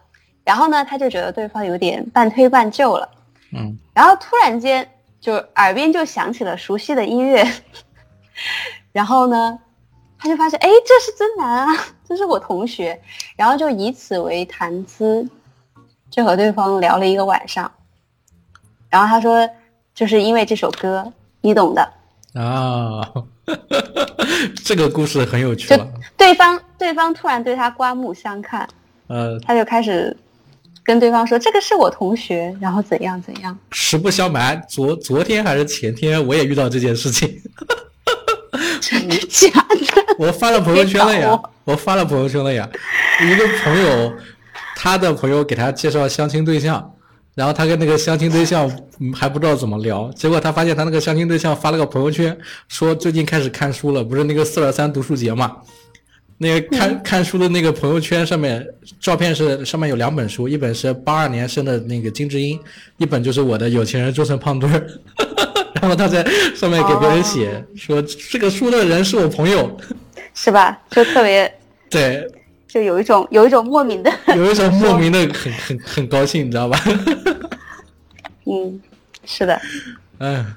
[0.44, 3.08] 然后呢，他就觉得对方有点半推半就了。”
[3.56, 4.88] 嗯然后突然间
[5.20, 7.46] 就耳边就响起了熟悉的音乐，
[8.92, 9.58] 然后呢，
[10.24, 12.98] 他就发现，哎，这是真男啊，这是我同学，
[13.36, 15.28] 然后就以此为谈资，
[16.10, 17.70] 就和对方聊了一个晚上，
[18.88, 19.46] 然后他说，
[19.94, 21.92] 就是因为这首歌，你懂的，
[22.32, 23.06] 啊，
[24.64, 25.86] 这个故事很有趣就。
[26.16, 28.66] 对方对方突然对他刮目相看，
[29.08, 30.16] 呃，他就开始
[30.82, 37.42] 跟对方说，这个是我同学，然后怎样怎样，实不相瞒，昨昨天还是前天，我也遇到这件事情，
[38.80, 40.14] 真 的假的？
[40.18, 41.74] 我发了朋友圈了呀我。
[41.74, 42.68] 发了朋友圈了呀。
[43.22, 44.12] 一个朋友，
[44.76, 46.92] 他的朋友给他介绍相亲对象，
[47.34, 52.36] 然后他跟那个相亲对象嗯还不知道怎么聊，结果他发现他那个相亲对象发了个朋友圈，
[52.68, 55.56] 说最近开始看书了，不是那个四二三读书节嘛？
[56.36, 58.66] 那个看、看书的那个朋友圈上面
[59.00, 62.58] 照片是上面有两本书，一本是八二年生的那个金智英，
[62.98, 64.84] 一本就是我的有钱人终成胖墩儿。
[65.84, 69.78] 然后他在上面给别人写、说这个书的人是我朋友，
[70.34, 70.80] 是吧？
[70.90, 71.52] 就特别，
[71.90, 72.26] 对，
[72.66, 76.80] 就有一种有一种莫名的，有一种莫名的 很很很高兴，你知道吧？
[78.46, 78.80] 嗯，
[79.26, 79.60] 是的，
[80.18, 80.54] 嗯，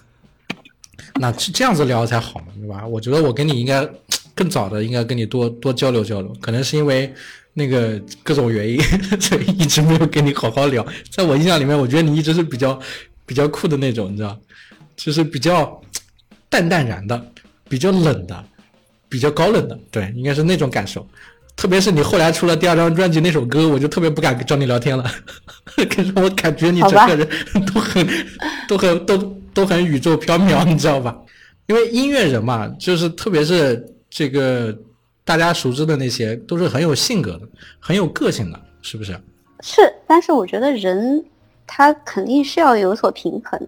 [1.15, 2.85] 那是这样子聊才好嘛，对吧？
[2.87, 3.87] 我觉得我跟你应该
[4.33, 7.13] 更早的应该跟你多多交流交流，可能是因为
[7.53, 8.79] 那个各种原因，
[9.19, 10.85] 所以一直没有跟你好好聊。
[11.09, 12.79] 在我印象里面，我觉得你一直是比较
[13.25, 14.37] 比较酷的那种，你知道，
[14.97, 15.81] 就是比较
[16.49, 17.31] 淡淡然的，
[17.69, 18.43] 比较冷的，
[19.07, 21.07] 比较高冷的，对，应该是那种感受。
[21.55, 25.03] 特别是你后来出了第二张专辑那首歌，我就特别不敢找你聊天了，
[25.89, 27.27] 可是我感觉你整个人
[27.73, 28.07] 都很、
[28.67, 29.17] 都很、都
[29.53, 31.17] 都很宇宙缥缈，你知道吧？
[31.65, 34.77] 因为音乐人嘛，就是特别是这个
[35.25, 37.47] 大家熟知的那些，都是很有性格的，
[37.79, 39.19] 很有个性的，是不是？
[39.63, 41.25] 是，但是我觉得人
[41.65, 43.67] 他肯定是要有所平衡。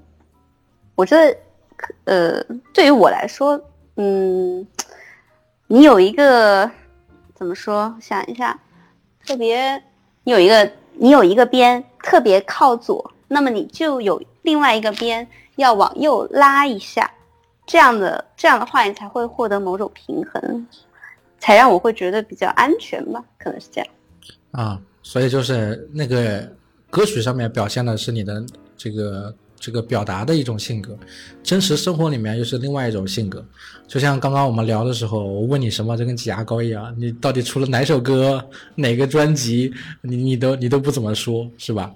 [1.00, 1.38] 我觉得，
[2.04, 3.58] 呃，对于我来说，
[3.96, 4.68] 嗯，
[5.68, 6.70] 你有一个
[7.34, 7.96] 怎么说？
[8.02, 8.60] 想一下，
[9.26, 9.82] 特别
[10.26, 17.10] 你有一个你有一个边特别靠左，那么你就有另外一个边要往右拉一下，
[17.66, 20.68] 这样的这样的话，你才会获得某种平衡，
[21.40, 23.90] 才让我会觉得比较安全吧，可能是这样。
[24.52, 26.46] 啊，所以就是那个
[26.90, 30.98] 歌曲上面表现的是你的这个这个表达的一种性格，
[31.44, 33.44] 真实生活里面又是另外一种性格。
[33.88, 38.44] 就像刚刚我们聊的时候，我问你什么，就跟挤牙膏一样，你到底出了哪首歌、
[38.76, 41.94] 哪个专辑，你你都你都不怎么说，是吧？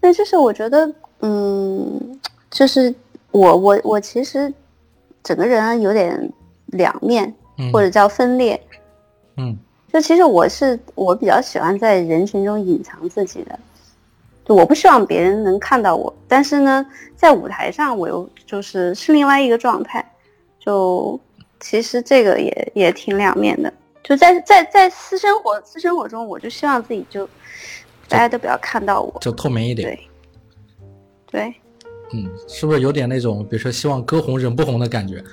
[0.00, 2.18] 那就是我觉得，嗯，
[2.50, 2.94] 就是
[3.32, 4.52] 我我我其实
[5.24, 6.32] 整个人有点
[6.66, 8.60] 两面，嗯或者叫分裂。
[9.36, 9.56] 嗯
[9.92, 13.58] 就其实我是我比较喜欢在人群中隐藏自己的，
[14.46, 20.04] 就我不希望别人能看到我，但是呢，在舞台上我又就是是另外一个状态，
[20.60, 21.18] 就
[21.58, 23.72] 其实这个也也挺两面的。
[24.04, 27.28] 就在在在私生活私生活中，我就希望自己就
[28.08, 29.88] 大家都不要看到我，就透明一点。
[29.88, 30.08] 对
[31.28, 31.54] 对，
[32.12, 35.24] 嗯，是不是有点那种，比如说希望歌红人不红的感觉？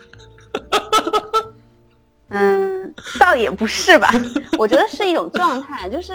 [2.29, 4.09] 嗯，倒也不是吧，
[4.57, 6.13] 我觉得是一种状态，就是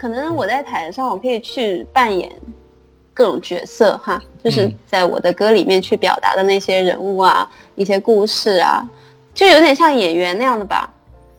[0.00, 2.32] 可能我在台上，我可以去扮演
[3.12, 8.82] 各种角色哈，就是嗯在我的歌里面去表达的那些人物啊、一些故事啊，
[9.34, 10.90] 就有点像演员那样的吧。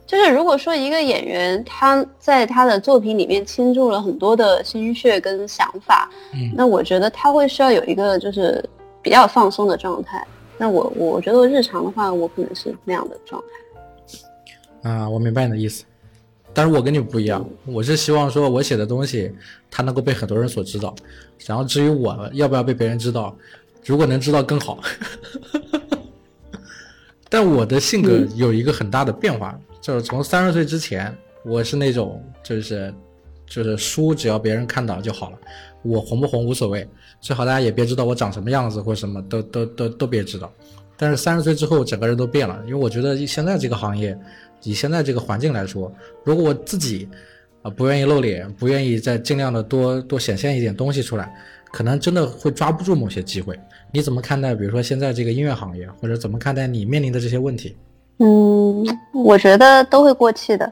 [0.05, 8.63] 就是如果说一个演员他在他的作品里面倾注了很多的心血跟想法，嗯那我觉得他会需要有一个就是
[9.01, 10.23] 比较放松的状态。
[10.59, 13.41] 那我我觉得日常的话，我可能是那样的状
[14.83, 14.87] 态。
[14.91, 15.83] 啊，我明白你的意思，
[16.53, 19.31] 但是我跟你不一样，我是希望说我写的东西，
[19.69, 20.93] 它能够被很多人所知道，
[21.45, 23.35] 然后至于我要不要被别人知道，
[23.85, 24.79] 如果能知道更好。
[27.29, 32.93] 但我的性格有一个很大的变化，就是从三十岁之前，我是那种就是
[33.47, 35.37] 就是书只要别人看到就好了，
[35.81, 36.85] 我红不红无所谓，
[37.21, 40.51] 最好大家也别知道我长什么样子或什么都都都都别知道。
[41.01, 44.15] 但是三十岁之后，整个人都变了，因为我觉得现在这个行业，
[44.61, 45.91] 以现在这个环境来说，
[46.23, 47.09] 如果我自己
[47.63, 51.33] 啊、不愿意露脸，不愿意再尽量的多多显现一点东西出来，
[51.71, 53.59] 可能真的会抓不住某些机会。
[53.91, 57.75] 你怎么看待，比如说现在这个音乐行业，或者怎么看待你面临的这些问题？
[58.19, 60.71] 嗯，我觉得都会过气的，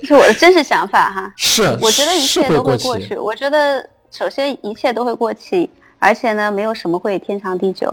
[0.00, 1.30] 这 是我的真实想法哈。
[1.36, 3.16] 是，我觉得一是切都会过去。
[3.16, 5.68] 我觉得首先一切都会过期，
[6.06, 7.92] 而且呢，没有什么会天长地久。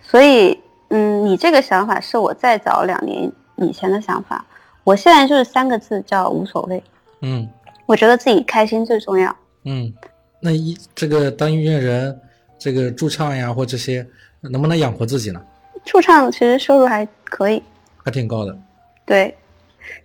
[0.00, 4.42] 所以，嗯，你这个想法是我再早两年以前的想法。
[4.84, 6.82] 我现在就是三个字，叫无所谓。
[7.20, 7.46] 嗯
[7.84, 9.36] 我觉得自己开心最重要。
[9.64, 9.92] 嗯，
[10.40, 12.18] 那一这个当音乐人，
[12.58, 14.06] 这个驻唱呀或这些，
[14.40, 15.38] 能不能养活自己呢？
[15.84, 17.62] 驻唱其实收入还可以，
[18.02, 18.56] 还挺高的。
[19.04, 19.36] 对，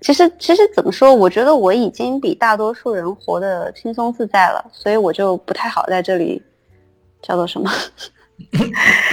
[0.02, 1.16] 其实其实怎么说？
[1.16, 6.44] 我觉得我已经比大多数人活得轻松自在了，所以我就不太好在这里
[7.22, 7.72] 叫做什么，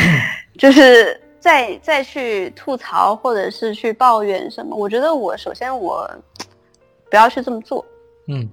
[0.59, 4.77] 就是再再去吐槽或者是去抱怨什么。
[4.77, 6.09] 我觉得我首先我
[7.11, 7.85] 不要去这么做，
[8.29, 8.49] 嗯，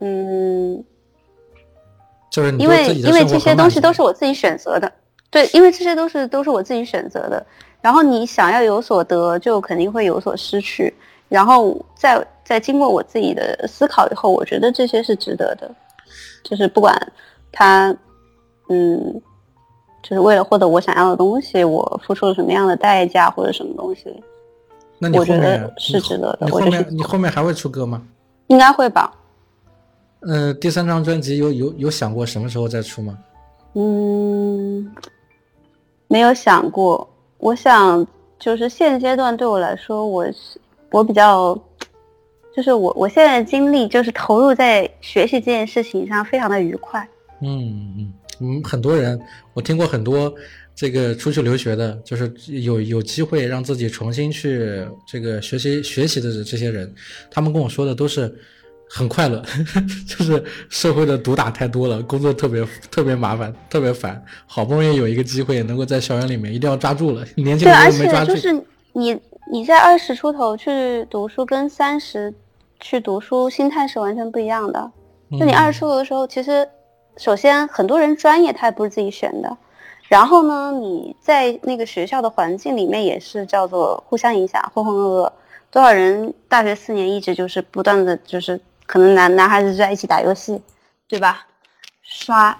[0.00, 0.84] 嗯，
[2.30, 4.92] 就是因为因为这些东西都是我自己选择的，
[5.30, 7.44] 对，因为这些都是都是我自己选择的。
[7.80, 10.94] 然后你想要有所得，就肯定会有所失去。
[11.28, 15.70] 然后在在经过我自己的思考以后，我觉得这些是值得的。
[16.42, 16.96] 就是不管
[17.52, 17.94] 他，
[18.68, 19.20] 嗯，
[20.02, 24.04] 就是为了获得我想要的东西，我付出了什么样的代价或者什么东西，
[24.98, 28.02] 那你觉面得是值得的你后面你后面还会出歌吗？
[28.48, 29.12] 应该会吧？
[30.20, 33.18] 呃，第三张专辑有有有想过什么时候再出吗？
[33.74, 34.90] 嗯，
[36.08, 37.08] 没有想过。
[37.38, 38.06] 我想，
[38.38, 40.58] 就是现阶段对我来说，我是
[40.90, 41.58] 我比较，
[42.56, 47.06] 就是我我现在的精力就是投入在学习这件事情上，非常的愉快。
[47.40, 49.18] 嗯嗯嗯，很多人
[49.52, 50.34] 我听过很多
[50.74, 56.92] 这个出去留学的，就是有有机会让自己重新去这个学习学习的这些人，
[57.30, 58.34] 他们跟我说的都是
[58.88, 59.42] 很快乐，
[60.06, 68.34] 就是社会的毒打太多了，工作特别特别麻烦，特别烦，好不容易有一个机会能够在校园里面，一定要抓住了，年轻对，的而时候没抓住。
[68.34, 69.18] 且就是你
[69.52, 72.32] 你在二十出头去读书，跟三十
[72.80, 74.90] 去读书心态是完全不一样的。
[75.32, 76.66] 就你嗯二十出头的时候，其实
[77.16, 79.56] 首先很多人专业他也不是自己选的，
[80.08, 85.32] 然后呢，你在那个学校的环境里面也是叫做互相影响，浑浑噩噩。
[85.70, 90.60] 多少人大学四年一直就是不断的就是可能男男孩子就在一起打游戏，
[91.08, 91.46] 对吧？
[92.02, 92.56] 刷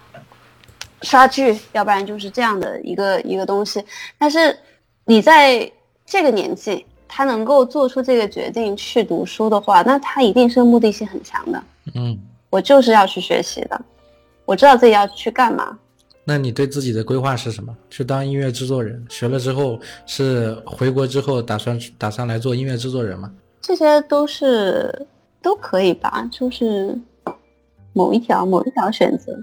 [1.03, 3.85] 刷剧，要不然就是这样的一个一个东西。
[4.19, 4.59] 但是
[5.05, 5.71] 你在
[6.07, 11.63] 这个年纪，他能够做出这个决定去读书的话，那他一定是目的性很强的。
[11.95, 12.19] 嗯，
[12.51, 13.81] 我就是要去学习的，
[14.45, 15.79] 我知道自己要去干嘛。
[16.25, 17.77] 那你对自己的规划是什么？
[17.91, 23.31] 去当音乐制作人，学了之后是回国之后打算打算来做音乐制作人吗？
[23.61, 25.07] 这些都是
[25.43, 26.99] 都可以吧，就是
[27.93, 29.37] 某一条某一条选择。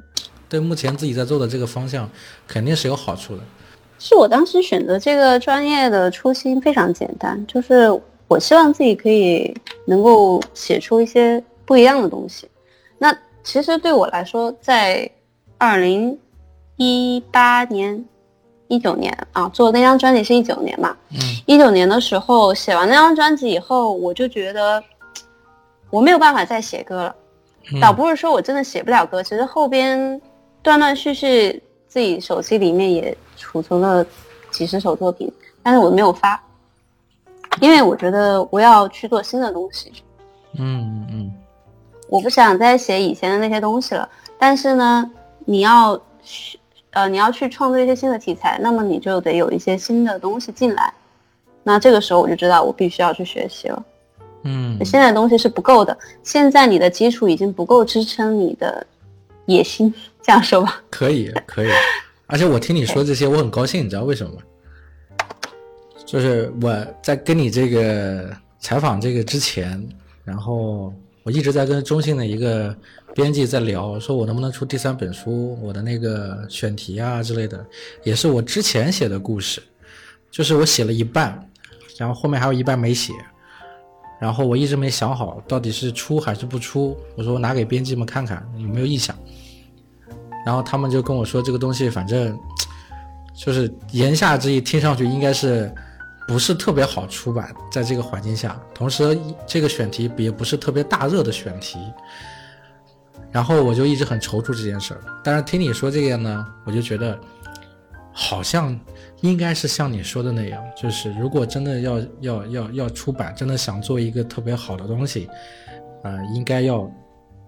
[0.49, 2.09] 对目前自己在做的这个方向，
[2.47, 3.41] 肯定是有好处的。
[3.99, 7.87] 是我当时选择这个专业的初心非常简单，就是
[8.27, 12.47] 我希望自己可以能够写出一些不一样的东西。
[13.41, 15.09] 那其实对我来说，在
[15.57, 16.17] 二零
[16.77, 18.03] 一八年、
[18.67, 21.19] 一九年啊，做那张专辑是一九年嘛，嗯。
[21.45, 24.83] 一九年的时候写完那张专辑以后，我就觉得
[25.89, 27.15] 我没有办法再写歌了。
[27.73, 27.79] 嗯。
[27.79, 30.21] 倒不是说我真的写不了歌，其实后边
[30.61, 34.05] 断断续续自己手机里面也储存了
[34.51, 36.41] 几十首作品，但是我没有发，
[37.59, 39.91] 因为我觉得我要去做新的东西，
[40.57, 41.33] 嗯嗯
[42.11, 44.07] 我不想再写以前的那些东西了。
[44.37, 45.09] 但是呢，
[45.45, 46.59] 你要去
[46.91, 50.93] 呃你要去创作一些新的题材，那么你就得有一些新的东西进来。
[51.63, 53.85] 那这个时候我就知道我必须要去学习了。
[54.43, 58.85] 嗯现在的东西是不够的，现在你的基础已经不够支撑你的
[59.45, 60.81] 野心，这样说吧。
[60.91, 61.69] 可以可以。
[62.27, 64.41] 而且我听你说这些，我很高兴，你知道为什么吗？
[66.05, 69.81] 就是我在跟你这个采访这个之前，
[70.25, 72.75] 然后我一直在跟中信的一个
[73.13, 77.63] 编辑在聊，说我能不能出第三本书，我的那个选题啊之类的，
[78.03, 79.61] 也是我之前写的故事，
[80.31, 81.47] 就是我写了一半，
[81.97, 83.13] 然后后面还有一半没写，
[84.19, 89.15] 然后我一直没想好到底是出还是不出，我说我拿给编辑们看看有没有意向，
[90.43, 92.35] 然后他们就跟我说这个东西反正
[93.35, 95.71] 就是言下之意，听上去应该是
[96.31, 101.77] 不是特别好出版，在这个环境下，同时这个选题也不是特别大热的选题，
[103.33, 105.01] 然后我就一直很踌躇这件事儿。
[105.25, 107.19] 但是听你说这个呢，我就觉得
[108.13, 108.79] 好像
[109.19, 115.29] 应该是像你说的那样，就是如果真的要要要要出版，真的想做一个特别好的东西，
[116.03, 116.89] 呃，应该要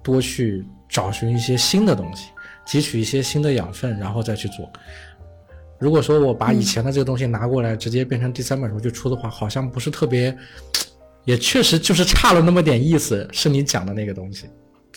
[0.04, 2.32] 多去找寻一些新的东西，
[2.68, 4.70] 汲取一些新的养分，然后再去做。
[5.84, 10.34] 如果说我把以前的这个东西拿过来，直接变成第三本书去出的话，好像不是特别，
[11.26, 13.28] 也确实就是差了那么点意思。
[13.34, 14.50] 是你讲的那个东西，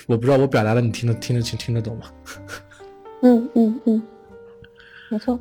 [0.06, 2.04] 我不知道我表达的你听得听得清听得懂吗？
[3.22, 4.00] 嗯嗯嗯，
[5.10, 5.36] 没错。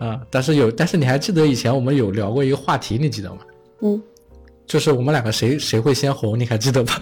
[0.00, 3.38] 啊，但是有，但是你还记得以前我们有聊过一个话题，你记得吗？
[3.82, 4.02] 嗯
[4.66, 7.00] 就是我们两个谁谁会先红，你还记得吧？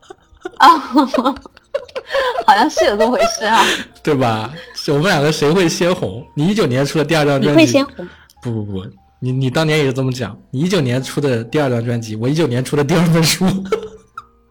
[0.56, 0.78] 啊，
[2.46, 3.62] 好像是有这么回事啊。
[4.02, 4.52] 对吧？
[4.86, 6.24] 是我们两个谁会先红？
[6.32, 8.08] 你一九年出的第二张专辑，会先红，
[8.40, 8.86] 不不不，
[9.18, 10.40] 你你当年也是这么讲。
[10.52, 13.44] 你一九年出的第二张专辑，我一九年出的第二本书。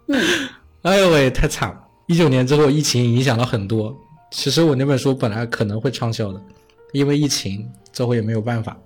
[0.07, 0.21] 嗯，
[0.83, 1.77] 哎呦喂，太惨了！
[2.07, 3.97] 一九年之后，疫情影响了很多。
[4.29, 6.41] 其实我那本书本来可能会畅销的，
[6.91, 8.77] 因为疫情，这回也没有办法。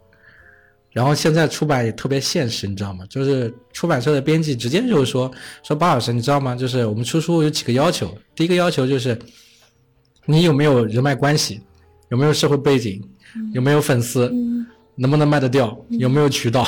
[0.92, 3.04] 然后现在出版也特别现实，你知道吗？
[3.10, 5.32] 就是出版社的编辑直接就是说
[5.64, 6.56] 说巴老师，你知道吗？
[6.56, 9.18] 就是我们出书有几个要求，第一个要求就是
[10.30, 11.60] 你有没有人脉关系，
[12.10, 13.02] 有没有社会背景，
[13.54, 14.66] 有没有粉丝，嗯。
[15.02, 16.68] 能不能卖得掉，有没有渠道，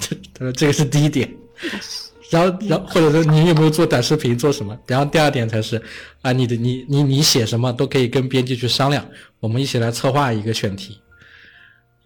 [0.00, 1.32] 这他说这个是第一点。
[2.28, 4.76] 然后，然后或者说你有没有做短视频，做什么？
[4.84, 5.80] 然后第二点才是，
[6.22, 9.06] 啊，你的你你你写什么都可以跟编辑去商量，
[9.38, 10.98] 我们一起来策划一个选题，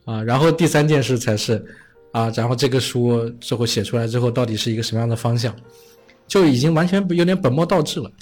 [0.05, 1.65] 啊，然后第三件事才是，
[2.13, 5.57] 啊，然后这个书最后写出来之后到底是一个什么样的方向，
[6.29, 8.13] 就已经完全有点本末倒置了。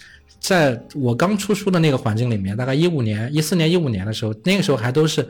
[0.45, 5.27] 在我刚出书的那个环境里面，大概一五年、一四年、一五年的时候，那个时候还都是。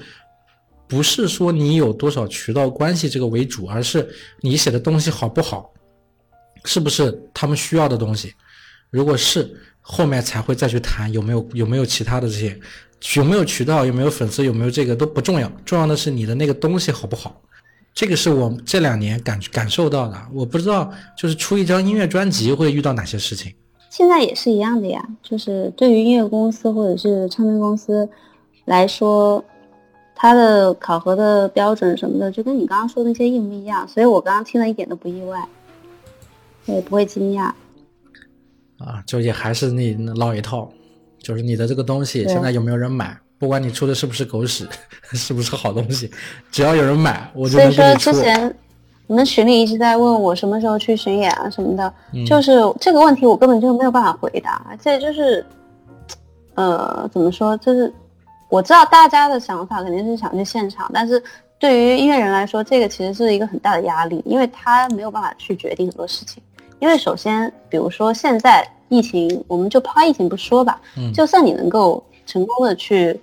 [0.86, 4.06] 不是说你有多少渠道关系这个为主，而是
[4.42, 5.72] 你写的东西好不好，
[6.64, 8.34] 是不是他们需要的东西？
[8.90, 9.50] 如果是，
[9.80, 12.60] 后面才会再去谈有没有有没有其他的这些，
[13.16, 17.40] 有没有渠道，有没有粉丝，有没有这个都不重要，重要的是你的那个东西好不好。
[17.94, 20.22] 这个是我这两年感感受到的。
[20.34, 23.52] 我不知道，就是出一张音乐专辑会遇到哪些事情。
[23.96, 28.08] 现在也是一样的呀，就是对于音乐公司或者是唱片公司
[28.64, 29.44] 来说，
[30.16, 35.46] 它的考核的标准什么的，就跟你刚刚说的那些一模一样，所以我刚刚听了一点都不意外，
[36.66, 37.52] 我也不会惊讶。
[38.78, 40.68] 啊，就也还是那那老一套，
[41.20, 44.68] 就是你的这个东西现在有没有人买，不管你出的是不是狗屎，
[45.14, 46.10] 是不是好东西，
[46.50, 48.20] 只要有人买，我就所以说能给你出之。
[48.20, 48.56] 前
[49.06, 55.44] 你们群里一直在问我什么时候去巡演啊什么的，嗯就是这个问题我根本就没有办法回答，这就是，
[56.54, 57.56] 呃，怎么说？
[57.58, 57.92] 就是
[58.48, 61.22] 我知道大家的想法肯定是想去现场，但是
[61.58, 66.42] 对于音乐人来说，这个其实是一个很大的压力，因为他没有办法去决定很多事情。
[66.80, 73.18] 因为首先，比如说现在疫情，我们就抛开疫情不说吧，嗯就算你能够成功的去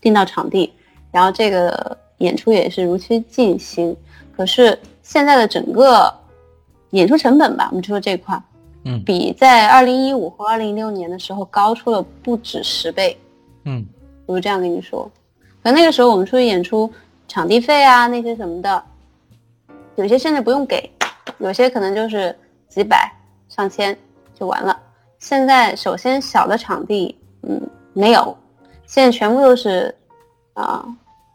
[0.00, 0.72] 订到场地，
[1.10, 3.96] 然后这个演出也是如期进行，
[4.36, 6.12] 可是现在的整个
[6.90, 8.42] 演出成本吧，我们就说这块，
[8.84, 13.16] 嗯比在二零一五和二零一六年的时候高出了不止十倍。
[13.64, 13.86] 嗯
[14.26, 15.08] 我就这样跟你说。
[15.62, 16.90] 可那个时候我们出去演出，
[17.28, 18.82] 场地费啊那些什么的，
[19.96, 20.90] 有些甚至不用给，
[21.38, 22.36] 有些可能就是
[22.68, 23.10] 几百、
[23.48, 23.96] 上千
[24.34, 24.78] 就完了。
[25.18, 27.60] 现在首先小的场地，嗯，
[27.92, 28.36] 没有，
[28.86, 29.94] 现在全部都是
[30.52, 30.84] 啊、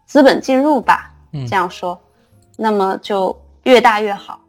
[0.05, 1.99] 资本进入吧，嗯这样说，
[2.55, 3.35] 那么就
[3.69, 4.39] 越大越好。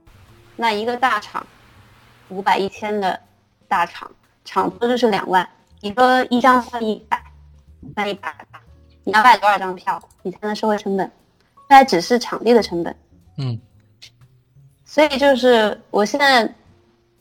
[0.57, 1.47] 那一个大厂，
[2.31, 3.21] 五百、一千的
[3.69, 4.11] 大厂，
[4.45, 5.49] 场租就是两万，
[5.81, 7.23] 你说一张算一百，
[7.95, 8.61] 那一百吧，
[9.05, 11.11] 你要卖多少张票，你才能收回成本？
[11.69, 12.97] 那还只是场地的成本，
[13.37, 13.61] 嗯
[14.85, 16.53] 所以就是我现在，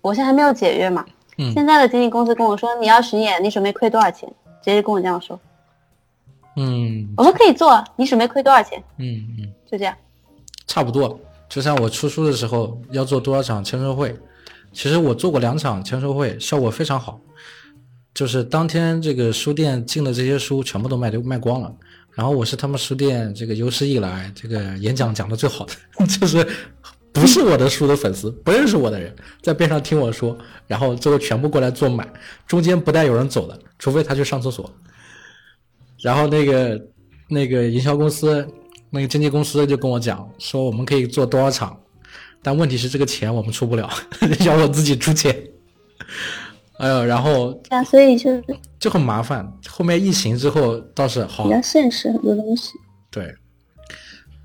[0.01, 1.05] 我现在还没有解约嘛。
[1.37, 4.27] 嗯现在的经纪公司跟我说，你要巡演，你准备亏多少钱？
[4.61, 5.39] 直接跟我这样说，
[6.55, 8.83] 嗯我们可以做，你准备亏多少钱？
[8.97, 9.95] 嗯嗯，就这样。
[10.67, 11.19] 差不多。
[11.49, 14.15] 就像我出书的时候要做多少场签售会，
[14.71, 17.19] 其实我做过两场签售会，效果非常好。
[18.13, 21.73] 就是当天这个书店进的这些书全部都卖都卖光了，
[22.11, 25.73] 然后我是他们书店这个有史以来这个演讲讲的最好的，
[26.05, 26.45] 就是
[27.11, 30.37] 不是我的书的粉丝，不认识我的人在边上听我说，
[30.67, 32.07] 然后最后全部过来做买，
[32.45, 34.69] 中间不带有人走的，除非他去上厕所。
[36.01, 36.81] 然后那个
[37.29, 38.45] 那个营销公司
[38.91, 41.79] 那个经纪公司就跟我讲说，我们可以做多少场，
[42.41, 43.89] 但问题是这个钱我们出不了，
[44.45, 45.35] 要我自己出钱。
[46.77, 48.43] 哎呦，然后啊，所以就是
[48.79, 49.51] 就很麻烦。
[49.67, 52.71] 后面疫情之后倒是好比，较现实很多东西。
[53.11, 53.35] 对。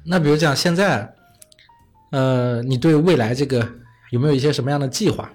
[0.04, 1.14] 那比如讲现在，
[2.10, 3.66] 呃，你对未来这个
[4.10, 5.32] 有没有一些什么样的计划？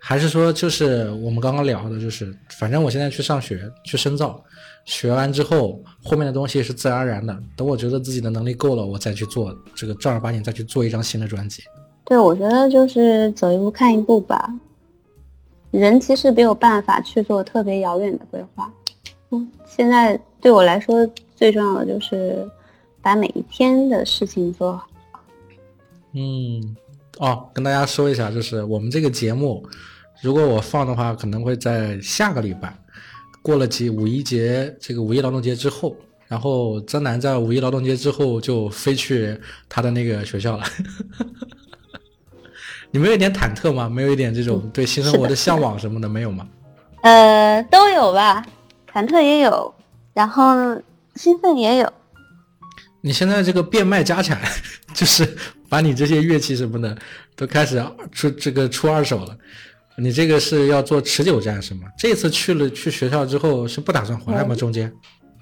[0.00, 4.42] 还是说就是我们刚刚聊的，就是反正我现在去上学去深造，
[4.84, 7.36] 学完之后后面的东西是自然而然的。
[7.56, 11.62] 等我觉得自己的能力够了，我再去做这个正儿八经再去做一张新的专辑。
[12.04, 14.52] 对，我觉得就是走一步看一步吧。
[15.70, 18.70] 人其实没有办法去做特别遥远的规划。
[19.30, 22.46] 嗯，现在对我来说最重要的就是
[23.00, 24.86] 把每一天的事情做好。
[26.12, 26.76] 嗯，
[27.18, 29.66] 哦，跟大家说一下，就是我们这个节目，
[30.20, 32.76] 如果我放的话，可能会在下个礼拜，
[33.42, 35.96] 过了几五一节这个五一劳动节之后，
[36.28, 39.36] 然后曾楠在五一劳动节之后就飞去
[39.68, 40.64] 他的那个学校了。
[42.90, 43.88] 你没有一点忐忑吗？
[43.88, 46.46] 没有一点这种对新生活的向往什么的没有吗？
[47.02, 48.46] 呃，都有吧，
[48.92, 49.74] 忐忑也有，
[50.14, 50.80] 然后
[51.16, 51.92] 兴奋也有。
[53.00, 54.40] 你现在这个变卖家产，
[54.94, 55.36] 就是
[55.68, 56.96] 把你这些乐器什么的
[57.34, 59.36] 都开始出这个出二手了。
[59.96, 61.82] 你这个是要做持久战是吗？
[61.98, 64.54] 这次去了去学校之后是不打算回来吗？
[64.54, 64.92] 中间？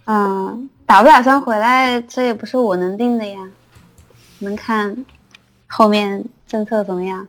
[0.07, 3.39] 嗯，打不打算回来，这也不是我能定的呀，
[4.41, 5.07] 能看
[5.69, 7.27] 后面政策怎么样。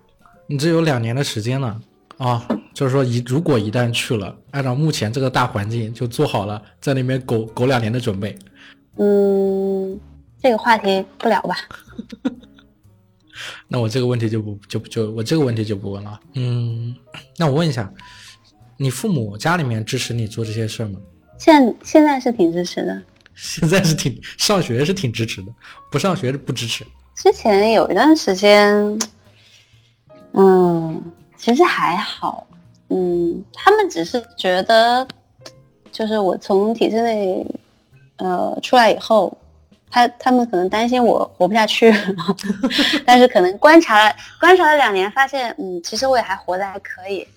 [0.47, 1.79] 你这有两年的时间了
[2.17, 8.37] 啊，就是说一如果一旦去了，按照目前这个大环境就做好了在那边苟苟两年的准备。
[8.97, 9.99] 嗯，
[10.41, 11.55] 这个话题不聊吧。
[13.73, 16.19] 那我这个问题就不就就我这个问题就不问了。
[16.33, 16.93] 嗯，
[17.37, 17.89] 那我问一下，
[18.75, 20.99] 你父母家里面支持你做这些事儿吗？
[21.37, 23.01] 现现在是挺支持的，
[23.33, 25.47] 现在是挺上学是挺支持的，
[25.89, 26.85] 不上学是不支持。
[27.15, 28.99] 之前有一段时间，
[30.33, 31.01] 嗯，
[31.37, 32.45] 其实还好，
[32.89, 35.07] 嗯，他们只是觉得，
[35.93, 37.47] 就是我从体制内，
[38.17, 39.37] 呃，出来以后，
[39.91, 41.93] 他他们可能担心我活不下去，
[43.05, 47.27] 但是可能观察了观察了两年，发现，嗯，其实我也还活得还可以，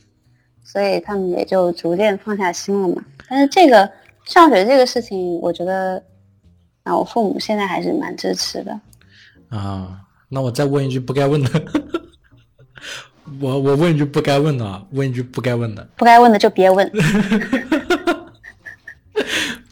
[0.63, 3.03] 所以他们也就逐渐放下心了嘛。
[3.29, 3.91] 但是这个
[4.25, 6.03] 上学这个事情，我觉得，
[6.85, 8.81] 啊，我父母现在还是蛮支持的。
[9.49, 11.63] 啊，那我再问一句不该问的，
[13.41, 16.89] 我我问一句不该问的，啊，问一句不该问的，不该问的就别问。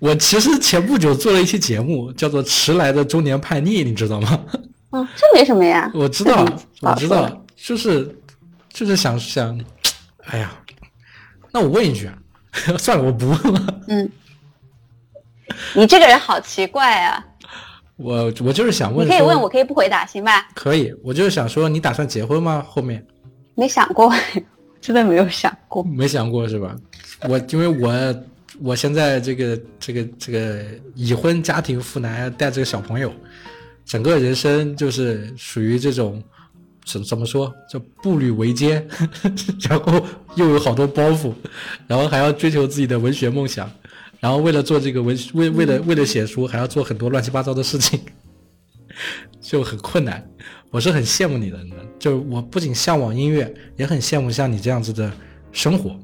[0.03, 4.41] 我其实前不久做了一期节目，叫做《迟来的中年叛逆》，你知道吗？
[4.91, 5.89] 嗯， 这没什么呀。
[5.95, 6.45] 我知道，
[6.81, 8.13] 我知道，就是
[8.69, 9.57] 就是想想，
[10.25, 10.51] 哎呀，
[11.53, 12.11] 那我问一句，
[12.81, 13.81] 算了，我不问了。
[13.87, 14.11] 嗯，
[15.77, 17.25] 你这个人好奇怪啊。
[17.95, 20.49] 我我就是想问，你可以问，我可以不回答，行吧？
[20.53, 22.67] 可以，我就是想说，你打算结婚吗？
[22.69, 23.07] 后面
[23.55, 24.13] 没想过，
[24.83, 26.75] 真的没有想过，没想过是吧？
[27.29, 27.93] 我因为我
[28.63, 33.13] 我现在这个这个这个已婚家庭妇男带着个小朋友，
[33.85, 36.23] 整个人生就是属于这种
[36.85, 38.87] 怎怎么说，就步履维艰，
[39.69, 40.07] 然后
[40.37, 41.33] 又有好多包袱，
[41.89, 43.71] 然后还要追求自己的文学梦想。
[44.21, 47.99] 然后为了做这个文，为为了为了写书，还要做很多乱七八糟的事情，
[49.43, 50.25] 就很困难。
[50.71, 51.59] 我是很羡慕你的，
[51.99, 55.13] 就我不仅向往音乐，也很羡慕像你这样子的
[55.51, 55.99] 生活，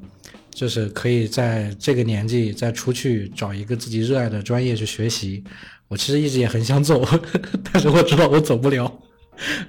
[0.58, 5.44] 就是可以在这个年纪再出去找一个自己热爱的专业去学习。
[5.86, 7.04] 我其实一直也很想走，
[7.72, 8.92] 但是我知道我走不了，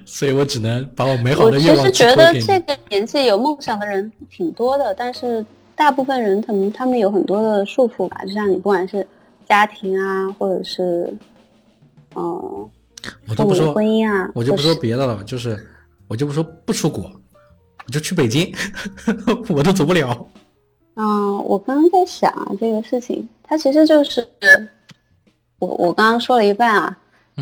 [0.04, 5.46] 所以我只能把我美好的愿望我其实觉得这个年纪有梦想的人挺多的，但是。
[5.76, 9.06] 大部分人可能他们有很多的束缚吧，就像你不管是
[9.48, 11.10] 家庭啊，或者是，
[12.14, 12.68] 嗯，
[13.26, 15.58] 我都不说婚姻啊，我就不说别的了，就是
[16.06, 17.10] 我就不说不出国，
[17.86, 18.54] 我就去北京，
[19.48, 20.28] 我都走不了。
[20.94, 24.26] 嗯，我刚刚在想啊，这个事情，它其实就是
[25.58, 26.96] 我我刚刚说了一半啊，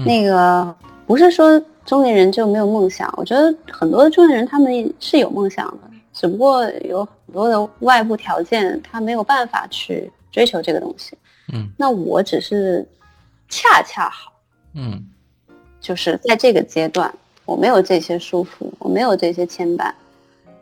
[0.07, 0.75] 那个
[1.07, 5.79] 不是说中年人就没有梦想，我觉得很多的中年人他们是有梦想的。
[6.13, 11.17] 只不过有很多的外部条件，他没有办法去追求这个东西。
[11.53, 12.85] 嗯，那我只是
[13.49, 14.33] 恰恰好，
[14.75, 15.01] 嗯，
[15.81, 19.93] 就是在这个阶段，我没有这些束缚，我没有这些牵绊。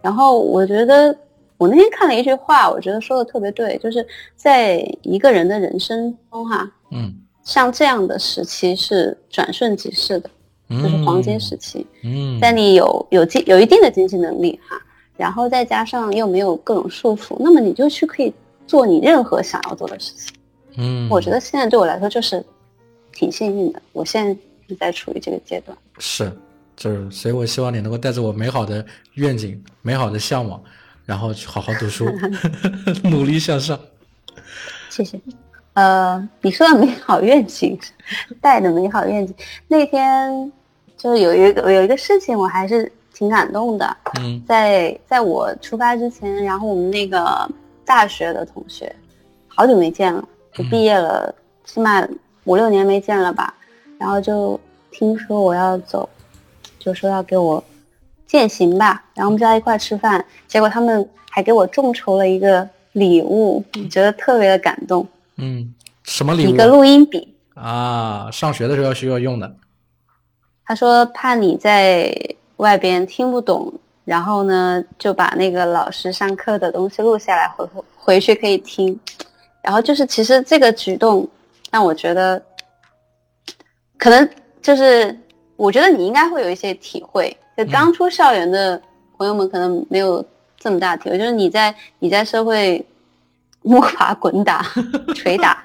[0.02, 1.16] 然后我觉得，
[1.58, 10.30] 我那天看了一句话，我觉得说的特别对，就是在一个人的人生中，哈，嗯，像这样的时期是转瞬即逝的，
[10.68, 11.86] 就是黄金时期。
[12.02, 14.80] 嗯，在你有有经有一定的经济能力，哈。
[15.16, 18.30] 然后再加上又没有各种束缚，那么你就去可以
[18.66, 20.36] 做你任何想要做的事情。
[20.76, 22.44] 嗯，我觉得现在对我来说就是
[23.14, 24.38] 挺幸运的，我现在
[24.68, 25.74] 是在处于这个阶段。
[25.98, 26.30] 是，
[26.76, 28.84] 就是，所以我希望你能够带着我美好的
[29.14, 30.62] 愿景、美好的向往，
[31.06, 32.04] 然后去好好读书，
[33.04, 33.78] 努力向上。
[34.90, 35.18] 谢谢。
[35.72, 37.78] 呃，你说的美好愿景，
[38.42, 39.34] 带的美好愿景，
[39.68, 40.52] 那天
[40.98, 42.92] 就是有一个有一个事情，我还是。
[43.18, 47.50] 挺感动的，嗯，在在我出发之前，然后我们那个
[47.82, 48.94] 大学的同学，
[49.48, 51.34] 好久没见了，就毕业了，
[51.64, 52.06] 起码
[52.44, 53.54] 五六年没见了吧，
[53.98, 56.06] 然后就听说我要走，
[56.78, 57.64] 就说要给我
[58.26, 65.06] 践行吧，然后我们就在一块吃饭，结果他们还给我众筹了一个礼物，觉得特别的感动，
[65.36, 65.74] 嗯，
[66.04, 66.50] 什么礼物？
[66.50, 69.56] 一个录音笔啊，上学的时候要需要用的。
[70.64, 72.12] 他说怕你在。
[72.56, 73.70] 外边听不懂，
[74.06, 78.98] 然后呢就把那个老师上课的东西录下来，回回去可以听。
[79.60, 81.28] 然后就是其实这个举动
[81.70, 82.42] 让我觉得，
[83.98, 84.26] 可能
[84.62, 85.14] 就是
[85.56, 87.36] 我觉得你应该会有一些体会。
[87.56, 88.80] 就刚出校园的
[89.16, 90.24] 朋友们可能没有
[90.58, 92.84] 这么大体会，就是你在你在社会
[93.62, 94.64] 摸爬滚打、
[95.14, 95.64] 捶打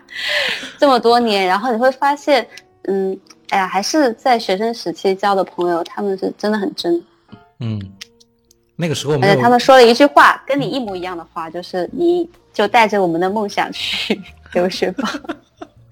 [0.77, 2.47] 这么多年，然后你会发现，
[2.83, 3.19] 嗯。
[3.51, 7.03] 哎呀，还是在学生时期交的朋友，他们是真的很真。
[7.59, 7.77] 嗯，
[8.77, 14.17] 那个时候，而且他们说了一句话，跟你一模一样的话，就是你就带着我们的梦想去
[14.55, 15.11] 留学吧。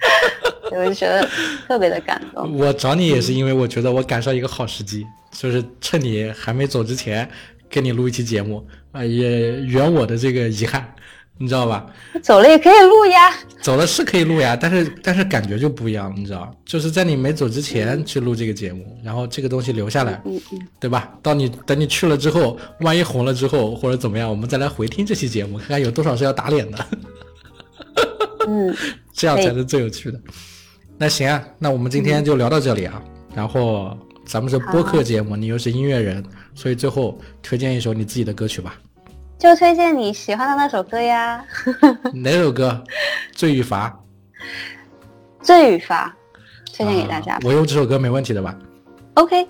[0.71, 1.27] 我就觉得
[1.67, 2.55] 特别的感动。
[2.57, 7.29] 我找你也是因为我觉得我赶上一个好时机，就是趁你还没走之前，
[7.69, 10.93] 跟你录一期节目啊，也圆我的这个遗憾。
[11.41, 11.85] 你知道吧？
[12.21, 13.33] 走了也可以录呀。
[13.61, 16.53] 走了是可以录呀，但是但是感觉就不一样，你知道？
[16.65, 21.13] 就是在你没走之前去录这个节目，然后这个东西留下来，嗯嗯，对吧？
[21.23, 26.85] 到你等你去了之后，万一红了之后或者怎么样，我们再来回听这期节目，看看有多少是要打脸的。
[28.47, 28.75] 嗯，
[29.13, 30.19] 这样才是最有趣的。
[30.97, 33.01] 那行啊，那我们今天就聊到这里啊。
[33.35, 36.23] 然后咱们是播客节目，你又是音乐人，
[36.55, 38.75] 所以最后推荐一首你自己的歌曲吧。
[39.37, 41.43] 就推荐你喜欢的那首歌呀。
[42.13, 42.83] 哪首歌？
[43.33, 43.97] 罪与罚。
[45.41, 46.13] 罪与罚，
[46.75, 47.39] 推荐给大家。
[47.43, 48.57] 我用这首歌没问题的吧
[49.13, 49.47] ？OK。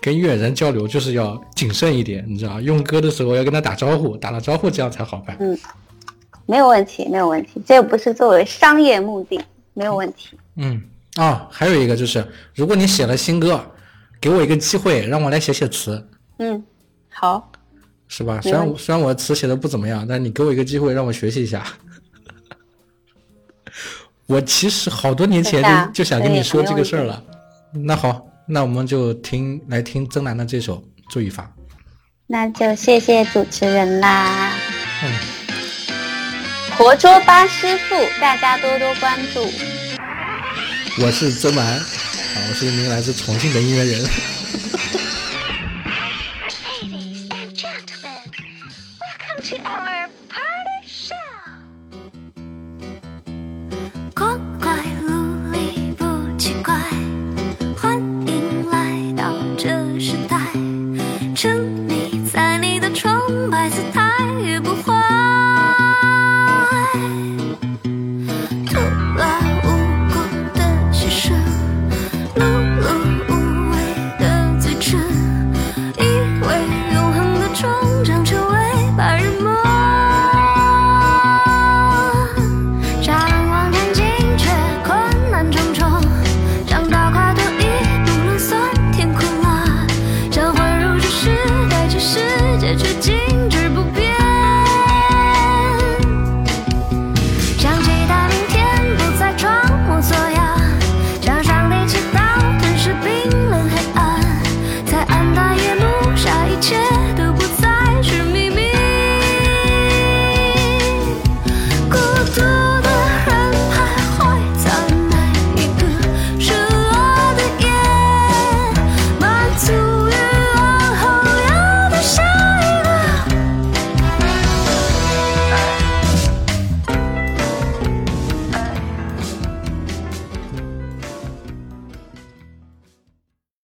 [0.00, 5.36] 跟音乐人交流就是要谨慎一点，你知道用歌的时候要跟他打招呼，打了招呼这样才好办。
[5.38, 5.58] 嗯，
[6.50, 9.40] 没有问题，没有问题，这又不是作为商业目的，
[9.72, 10.36] 没有问题。
[10.56, 10.82] 嗯。
[11.16, 12.24] 啊，还有一个就是，
[12.54, 13.60] 如果你写了新歌，
[14.20, 16.06] 给我一个机会，让我来写写词。
[16.38, 16.64] 嗯，
[17.08, 17.50] 好，
[18.06, 18.40] 是吧？
[18.40, 21.66] 虽然虽然我词写的不怎么样，但你给我一个机会，让我学习一下。
[24.26, 27.20] 我其实好多年前就就想跟你说这个事儿了。
[27.72, 30.76] 那好，那我们就听来听曾楠的这首
[31.10, 31.52] 《注意法》。
[32.28, 34.52] 那就谢谢主持人啦。
[35.02, 35.39] 嗯。
[36.80, 39.52] 活捉八师傅，大家多多关注。
[41.02, 41.84] 我是曾蛮，啊，
[42.48, 44.02] 我是一名来自重庆的音乐人。